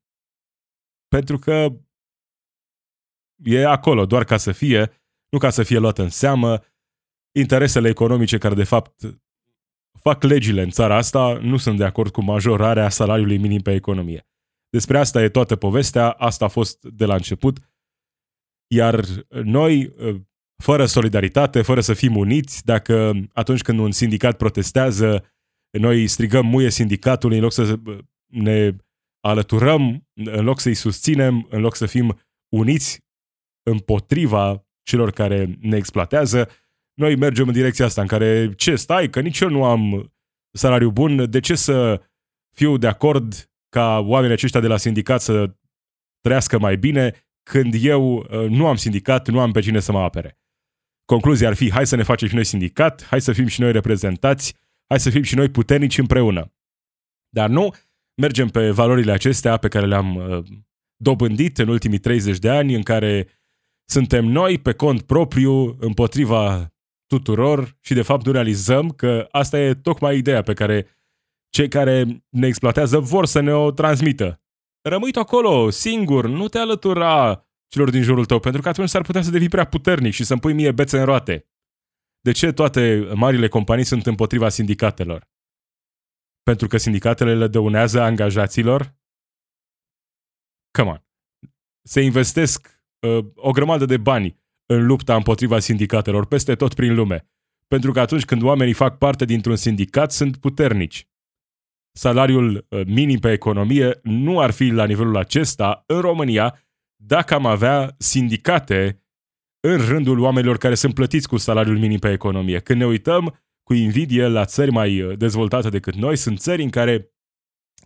pentru 1.07 1.37
că 1.37 1.67
e 3.43 3.65
acolo 3.65 4.05
doar 4.05 4.23
ca 4.23 4.37
să 4.37 4.51
fie, 4.51 5.01
nu 5.29 5.37
ca 5.37 5.49
să 5.49 5.63
fie 5.63 5.77
luată 5.77 6.01
în 6.01 6.09
seamă. 6.09 6.63
Interesele 7.35 7.89
economice 7.89 8.37
care 8.37 8.55
de 8.55 8.63
fapt 8.63 9.01
fac 9.99 10.23
legile 10.23 10.61
în 10.61 10.69
țara 10.69 10.95
asta 10.95 11.37
nu 11.37 11.57
sunt 11.57 11.77
de 11.77 11.83
acord 11.83 12.11
cu 12.11 12.21
majorarea 12.21 12.89
salariului 12.89 13.37
minim 13.37 13.61
pe 13.61 13.73
economie. 13.73 14.27
Despre 14.73 14.97
asta 14.97 15.23
e 15.23 15.29
toată 15.29 15.55
povestea, 15.55 16.09
asta 16.09 16.45
a 16.45 16.47
fost 16.47 16.83
de 16.83 17.05
la 17.05 17.13
început, 17.13 17.57
iar 18.67 19.05
noi, 19.43 19.93
fără 20.63 20.85
solidaritate, 20.85 21.61
fără 21.61 21.81
să 21.81 21.93
fim 21.93 22.15
uniți, 22.15 22.65
dacă 22.65 23.13
atunci 23.33 23.61
când 23.61 23.79
un 23.79 23.91
sindicat 23.91 24.37
protestează, 24.37 25.33
noi 25.79 26.07
strigăm 26.07 26.45
muie 26.45 26.69
sindicatului 26.69 27.37
în 27.37 27.43
loc 27.43 27.51
să 27.51 27.79
ne 28.25 28.75
alăturăm, 29.19 30.07
în 30.13 30.43
loc 30.43 30.59
să-i 30.59 30.73
susținem, 30.73 31.47
în 31.49 31.61
loc 31.61 31.75
să 31.75 31.85
fim 31.85 32.19
uniți 32.49 32.99
împotriva 33.69 34.67
celor 34.83 35.11
care 35.11 35.57
ne 35.59 35.77
exploatează, 35.77 36.49
noi 36.93 37.15
mergem 37.15 37.47
în 37.47 37.53
direcția 37.53 37.85
asta 37.85 38.01
în 38.01 38.07
care 38.07 38.53
ce 38.53 38.75
stai, 38.75 39.09
că 39.09 39.21
nici 39.21 39.39
eu 39.39 39.49
nu 39.49 39.63
am 39.63 40.13
salariu 40.51 40.91
bun, 40.91 41.29
de 41.29 41.39
ce 41.39 41.55
să 41.55 42.01
fiu 42.55 42.77
de 42.77 42.87
acord 42.87 43.52
ca 43.73 43.99
oamenii 43.99 44.35
aceștia 44.35 44.59
de 44.59 44.67
la 44.67 44.77
sindicat 44.77 45.21
să 45.21 45.53
trăiască 46.21 46.59
mai 46.59 46.77
bine 46.77 47.13
când 47.43 47.73
eu 47.77 48.15
uh, 48.15 48.49
nu 48.49 48.67
am 48.67 48.75
sindicat, 48.75 49.27
nu 49.27 49.39
am 49.39 49.51
pe 49.51 49.61
cine 49.61 49.79
să 49.79 49.91
mă 49.91 49.99
apere. 49.99 50.39
Concluzia 51.05 51.47
ar 51.47 51.53
fi, 51.53 51.71
hai 51.71 51.87
să 51.87 51.95
ne 51.95 52.03
facem 52.03 52.27
și 52.27 52.35
noi 52.35 52.43
sindicat, 52.43 53.05
hai 53.05 53.21
să 53.21 53.33
fim 53.33 53.45
și 53.47 53.61
noi 53.61 53.71
reprezentați, 53.71 54.55
hai 54.87 54.99
să 54.99 55.09
fim 55.09 55.21
și 55.21 55.35
noi 55.35 55.49
puternici 55.49 55.97
împreună. 55.97 56.53
Dar 57.29 57.49
nu 57.49 57.73
mergem 58.21 58.47
pe 58.47 58.69
valorile 58.69 59.11
acestea 59.11 59.57
pe 59.57 59.67
care 59.67 59.85
le-am 59.85 60.15
uh, 60.15 60.43
dobândit 60.95 61.57
în 61.57 61.67
ultimii 61.67 61.97
30 61.97 62.37
de 62.37 62.49
ani, 62.49 62.75
în 62.75 62.83
care 62.83 63.27
suntem 63.89 64.25
noi 64.25 64.59
pe 64.59 64.73
cont 64.73 65.01
propriu 65.01 65.77
împotriva 65.79 66.73
tuturor 67.07 67.77
și 67.81 67.93
de 67.93 68.01
fapt 68.01 68.25
nu 68.25 68.31
realizăm 68.31 68.89
că 68.89 69.27
asta 69.31 69.59
e 69.59 69.73
tocmai 69.73 70.17
ideea 70.17 70.41
pe 70.41 70.53
care 70.53 70.87
cei 71.53 71.67
care 71.67 72.23
ne 72.29 72.47
exploatează 72.47 72.99
vor 72.99 73.25
să 73.25 73.39
ne 73.39 73.53
o 73.53 73.71
transmită. 73.71 74.41
Rămâi 74.81 75.11
tu 75.11 75.19
acolo, 75.19 75.69
singur, 75.69 76.27
nu 76.27 76.47
te 76.47 76.57
alătura 76.57 77.45
celor 77.67 77.89
din 77.89 78.01
jurul 78.01 78.25
tău, 78.25 78.39
pentru 78.39 78.61
că 78.61 78.69
atunci 78.69 78.89
s-ar 78.89 79.01
putea 79.01 79.21
să 79.21 79.31
devii 79.31 79.49
prea 79.49 79.65
puternic 79.65 80.13
și 80.13 80.23
să-mi 80.23 80.39
pui 80.39 80.53
mie 80.53 80.71
bețe 80.71 80.99
în 80.99 81.05
roate. 81.05 81.47
De 82.19 82.31
ce 82.31 82.51
toate 82.51 83.11
marile 83.15 83.47
companii 83.47 83.83
sunt 83.83 84.05
împotriva 84.05 84.49
sindicatelor? 84.49 85.29
Pentru 86.43 86.67
că 86.67 86.77
sindicatele 86.77 87.35
le 87.35 87.47
dăunează 87.47 88.01
angajaților? 88.01 88.95
Come 90.77 90.89
on. 90.89 91.05
Se 91.83 92.01
investesc 92.01 92.81
uh, 93.07 93.25
o 93.35 93.51
grămadă 93.51 93.85
de 93.85 93.97
bani 93.97 94.41
în 94.65 94.85
lupta 94.85 95.15
împotriva 95.15 95.59
sindicatelor 95.59 96.25
peste 96.25 96.55
tot 96.55 96.73
prin 96.73 96.95
lume. 96.95 97.29
Pentru 97.67 97.91
că 97.91 97.99
atunci 97.99 98.25
când 98.25 98.41
oamenii 98.41 98.73
fac 98.73 98.97
parte 98.97 99.25
dintr-un 99.25 99.55
sindicat, 99.55 100.11
sunt 100.11 100.37
puternici. 100.37 101.07
Salariul 101.95 102.65
uh, 102.69 102.85
minim 102.85 103.19
pe 103.19 103.31
economie 103.31 103.99
nu 104.03 104.39
ar 104.39 104.51
fi 104.51 104.69
la 104.69 104.85
nivelul 104.85 105.17
acesta 105.17 105.83
în 105.87 105.99
România 105.99 106.59
dacă 106.95 107.33
am 107.33 107.45
avea 107.45 107.95
sindicate 107.97 109.03
în 109.67 109.77
rândul 109.77 110.19
oamenilor 110.19 110.57
care 110.57 110.75
sunt 110.75 110.93
plătiți 110.93 111.27
cu 111.27 111.37
salariul 111.37 111.77
minim 111.77 111.99
pe 111.99 112.11
economie. 112.11 112.59
Când 112.59 112.79
ne 112.79 112.85
uităm 112.85 113.39
cu 113.63 113.73
invidie 113.73 114.27
la 114.27 114.45
țări 114.45 114.71
mai 114.71 115.01
uh, 115.01 115.17
dezvoltate 115.17 115.69
decât 115.69 115.95
noi, 115.95 116.15
sunt 116.15 116.39
țări 116.39 116.63
în 116.63 116.69
care 116.69 117.13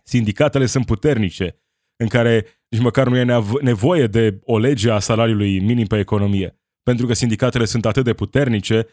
sindicatele 0.04 0.66
sunt 0.66 0.86
puternice, 0.86 1.62
în 1.96 2.08
care 2.08 2.46
nici 2.68 2.82
măcar 2.82 3.08
nu 3.08 3.16
e 3.16 3.42
nevoie 3.60 4.06
de 4.06 4.38
o 4.42 4.58
lege 4.58 4.90
a 4.90 4.98
salariului 4.98 5.60
minim 5.60 5.86
pe 5.86 5.98
economie 5.98 6.58
pentru 6.88 7.06
că 7.06 7.12
sindicatele 7.12 7.64
sunt 7.64 7.86
atât 7.86 8.04
de 8.04 8.14
puternice 8.14 8.86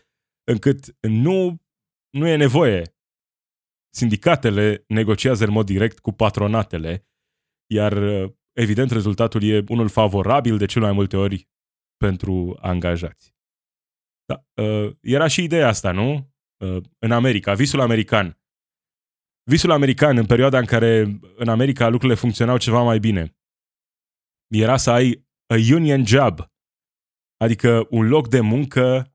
încât 0.51 0.95
nu, 0.99 1.61
nu 2.09 2.27
e 2.27 2.35
nevoie. 2.35 2.94
Sindicatele 3.95 4.83
negociază 4.87 5.43
în 5.43 5.51
mod 5.51 5.65
direct 5.65 5.99
cu 5.99 6.11
patronatele, 6.11 7.07
iar 7.73 7.93
evident 8.51 8.91
rezultatul 8.91 9.43
e 9.43 9.63
unul 9.67 9.89
favorabil 9.89 10.57
de 10.57 10.65
cel 10.65 10.81
mai 10.81 10.91
multe 10.91 11.17
ori 11.17 11.49
pentru 11.97 12.57
angajați. 12.61 13.35
Da, 14.25 14.63
uh, 14.63 14.95
era 15.01 15.27
și 15.27 15.43
ideea 15.43 15.67
asta, 15.67 15.91
nu? 15.91 16.33
Uh, 16.63 16.83
în 16.99 17.11
America, 17.11 17.53
visul 17.53 17.79
american. 17.79 18.39
Visul 19.43 19.71
american 19.71 20.17
în 20.17 20.25
perioada 20.25 20.59
în 20.59 20.65
care 20.65 21.19
în 21.35 21.47
America 21.47 21.87
lucrurile 21.87 22.19
funcționau 22.19 22.57
ceva 22.57 22.81
mai 22.81 22.99
bine 22.99 23.35
era 24.47 24.77
să 24.77 24.91
ai 24.91 25.27
a 25.47 25.55
union 25.73 26.05
job, 26.05 26.39
adică 27.37 27.87
un 27.89 28.07
loc 28.07 28.29
de 28.29 28.39
muncă 28.39 29.13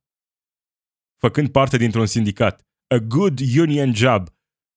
făcând 1.19 1.49
parte 1.51 1.77
dintr-un 1.77 2.07
sindicat. 2.07 2.69
A 2.95 2.97
good 2.97 3.39
union 3.57 3.95
job. 3.95 4.29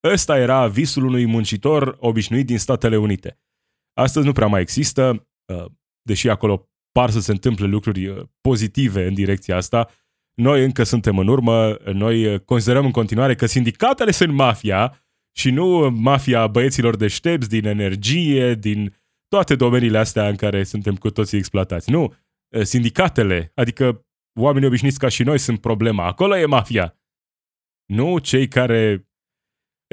Ăsta 0.04 0.38
era 0.38 0.68
visul 0.68 1.06
unui 1.06 1.26
muncitor 1.26 1.98
obișnuit 2.00 2.46
din 2.46 2.58
Statele 2.58 2.98
Unite. 2.98 3.40
Astăzi 3.94 4.26
nu 4.26 4.32
prea 4.32 4.48
mai 4.48 4.62
există, 4.62 5.28
uh, 5.54 5.66
deși 6.02 6.30
acolo 6.30 6.70
par 6.92 7.10
să 7.10 7.20
se 7.20 7.32
întâmple 7.32 7.66
lucruri 7.66 8.08
uh, 8.08 8.24
pozitive 8.42 9.08
în 9.08 9.14
direcția 9.14 9.56
asta. 9.56 9.90
Noi 10.34 10.64
încă 10.64 10.84
suntem 10.84 11.18
în 11.18 11.28
urmă, 11.28 11.78
noi 11.94 12.34
uh, 12.34 12.40
considerăm 12.40 12.86
în 12.86 12.92
continuare 12.92 13.36
că 13.36 13.46
sindicatele 13.46 14.12
sunt 14.12 14.34
mafia 14.34 15.06
și 15.36 15.50
nu 15.50 15.90
mafia 15.90 16.48
băieților 16.48 16.96
deștepți 16.96 17.50
din 17.50 17.66
energie, 17.66 18.54
din 18.54 18.96
toate 19.28 19.56
domeniile 19.56 19.98
astea 19.98 20.28
în 20.28 20.36
care 20.36 20.64
suntem 20.64 20.96
cu 20.96 21.10
toții 21.10 21.38
exploatați. 21.38 21.92
Nu, 21.92 22.14
Eh, 22.54 22.64
sindicatele, 22.64 23.52
adică 23.56 24.06
oamenii 24.40 24.68
obișnuiți 24.68 25.00
ca 25.00 25.08
și 25.08 25.24
noi 25.24 25.38
sunt 25.38 25.62
problema. 25.62 26.06
Acolo 26.06 26.38
e 26.38 26.46
mafia. 26.46 26.98
Nu 27.86 28.20
cei 28.20 28.48
care 28.48 29.08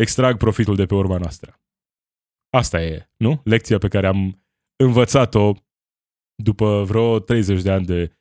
extrag 0.01 0.37
profitul 0.37 0.77
de 0.77 0.87
pe 0.87 0.95
urma 0.95 1.17
noastră. 1.17 1.61
Asta 2.51 2.83
e, 2.83 3.11
nu? 3.17 3.41
Lecția 3.45 3.79
pe 3.79 3.89
care 3.89 4.07
am 4.07 4.45
învățat-o 4.77 5.53
după 6.43 6.85
vreo 6.85 7.19
30 7.19 7.63
de 7.63 7.71
ani 7.71 7.87
de 7.87 8.19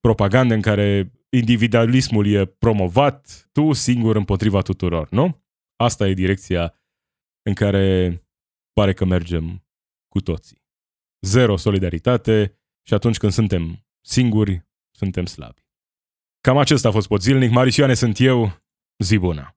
propagandă 0.00 0.54
în 0.54 0.60
care 0.60 1.12
individualismul 1.28 2.26
e 2.26 2.44
promovat, 2.44 3.48
tu 3.52 3.72
singur 3.72 4.16
împotriva 4.16 4.62
tuturor, 4.62 5.10
nu? 5.10 5.44
Asta 5.76 6.08
e 6.08 6.12
direcția 6.14 6.74
în 7.42 7.54
care 7.54 8.20
pare 8.72 8.92
că 8.92 9.04
mergem 9.04 9.66
cu 10.08 10.20
toții. 10.20 10.64
Zero 11.26 11.56
solidaritate, 11.56 12.60
și 12.86 12.94
atunci 12.94 13.16
când 13.16 13.32
suntem 13.32 13.86
singuri, 14.00 14.66
suntem 14.90 15.26
slabi. 15.26 15.64
Cam 16.40 16.56
acesta 16.56 16.88
a 16.88 16.92
fost 16.92 17.08
pot 17.08 17.22
zilnic. 17.22 17.50
Marisioane 17.50 17.94
sunt 17.94 18.18
eu. 18.18 18.62
Zi 18.98 19.18
bună! 19.18 19.56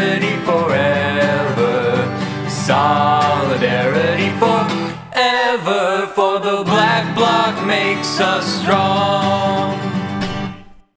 Jesus 8.21 8.61
strong. 8.61 8.90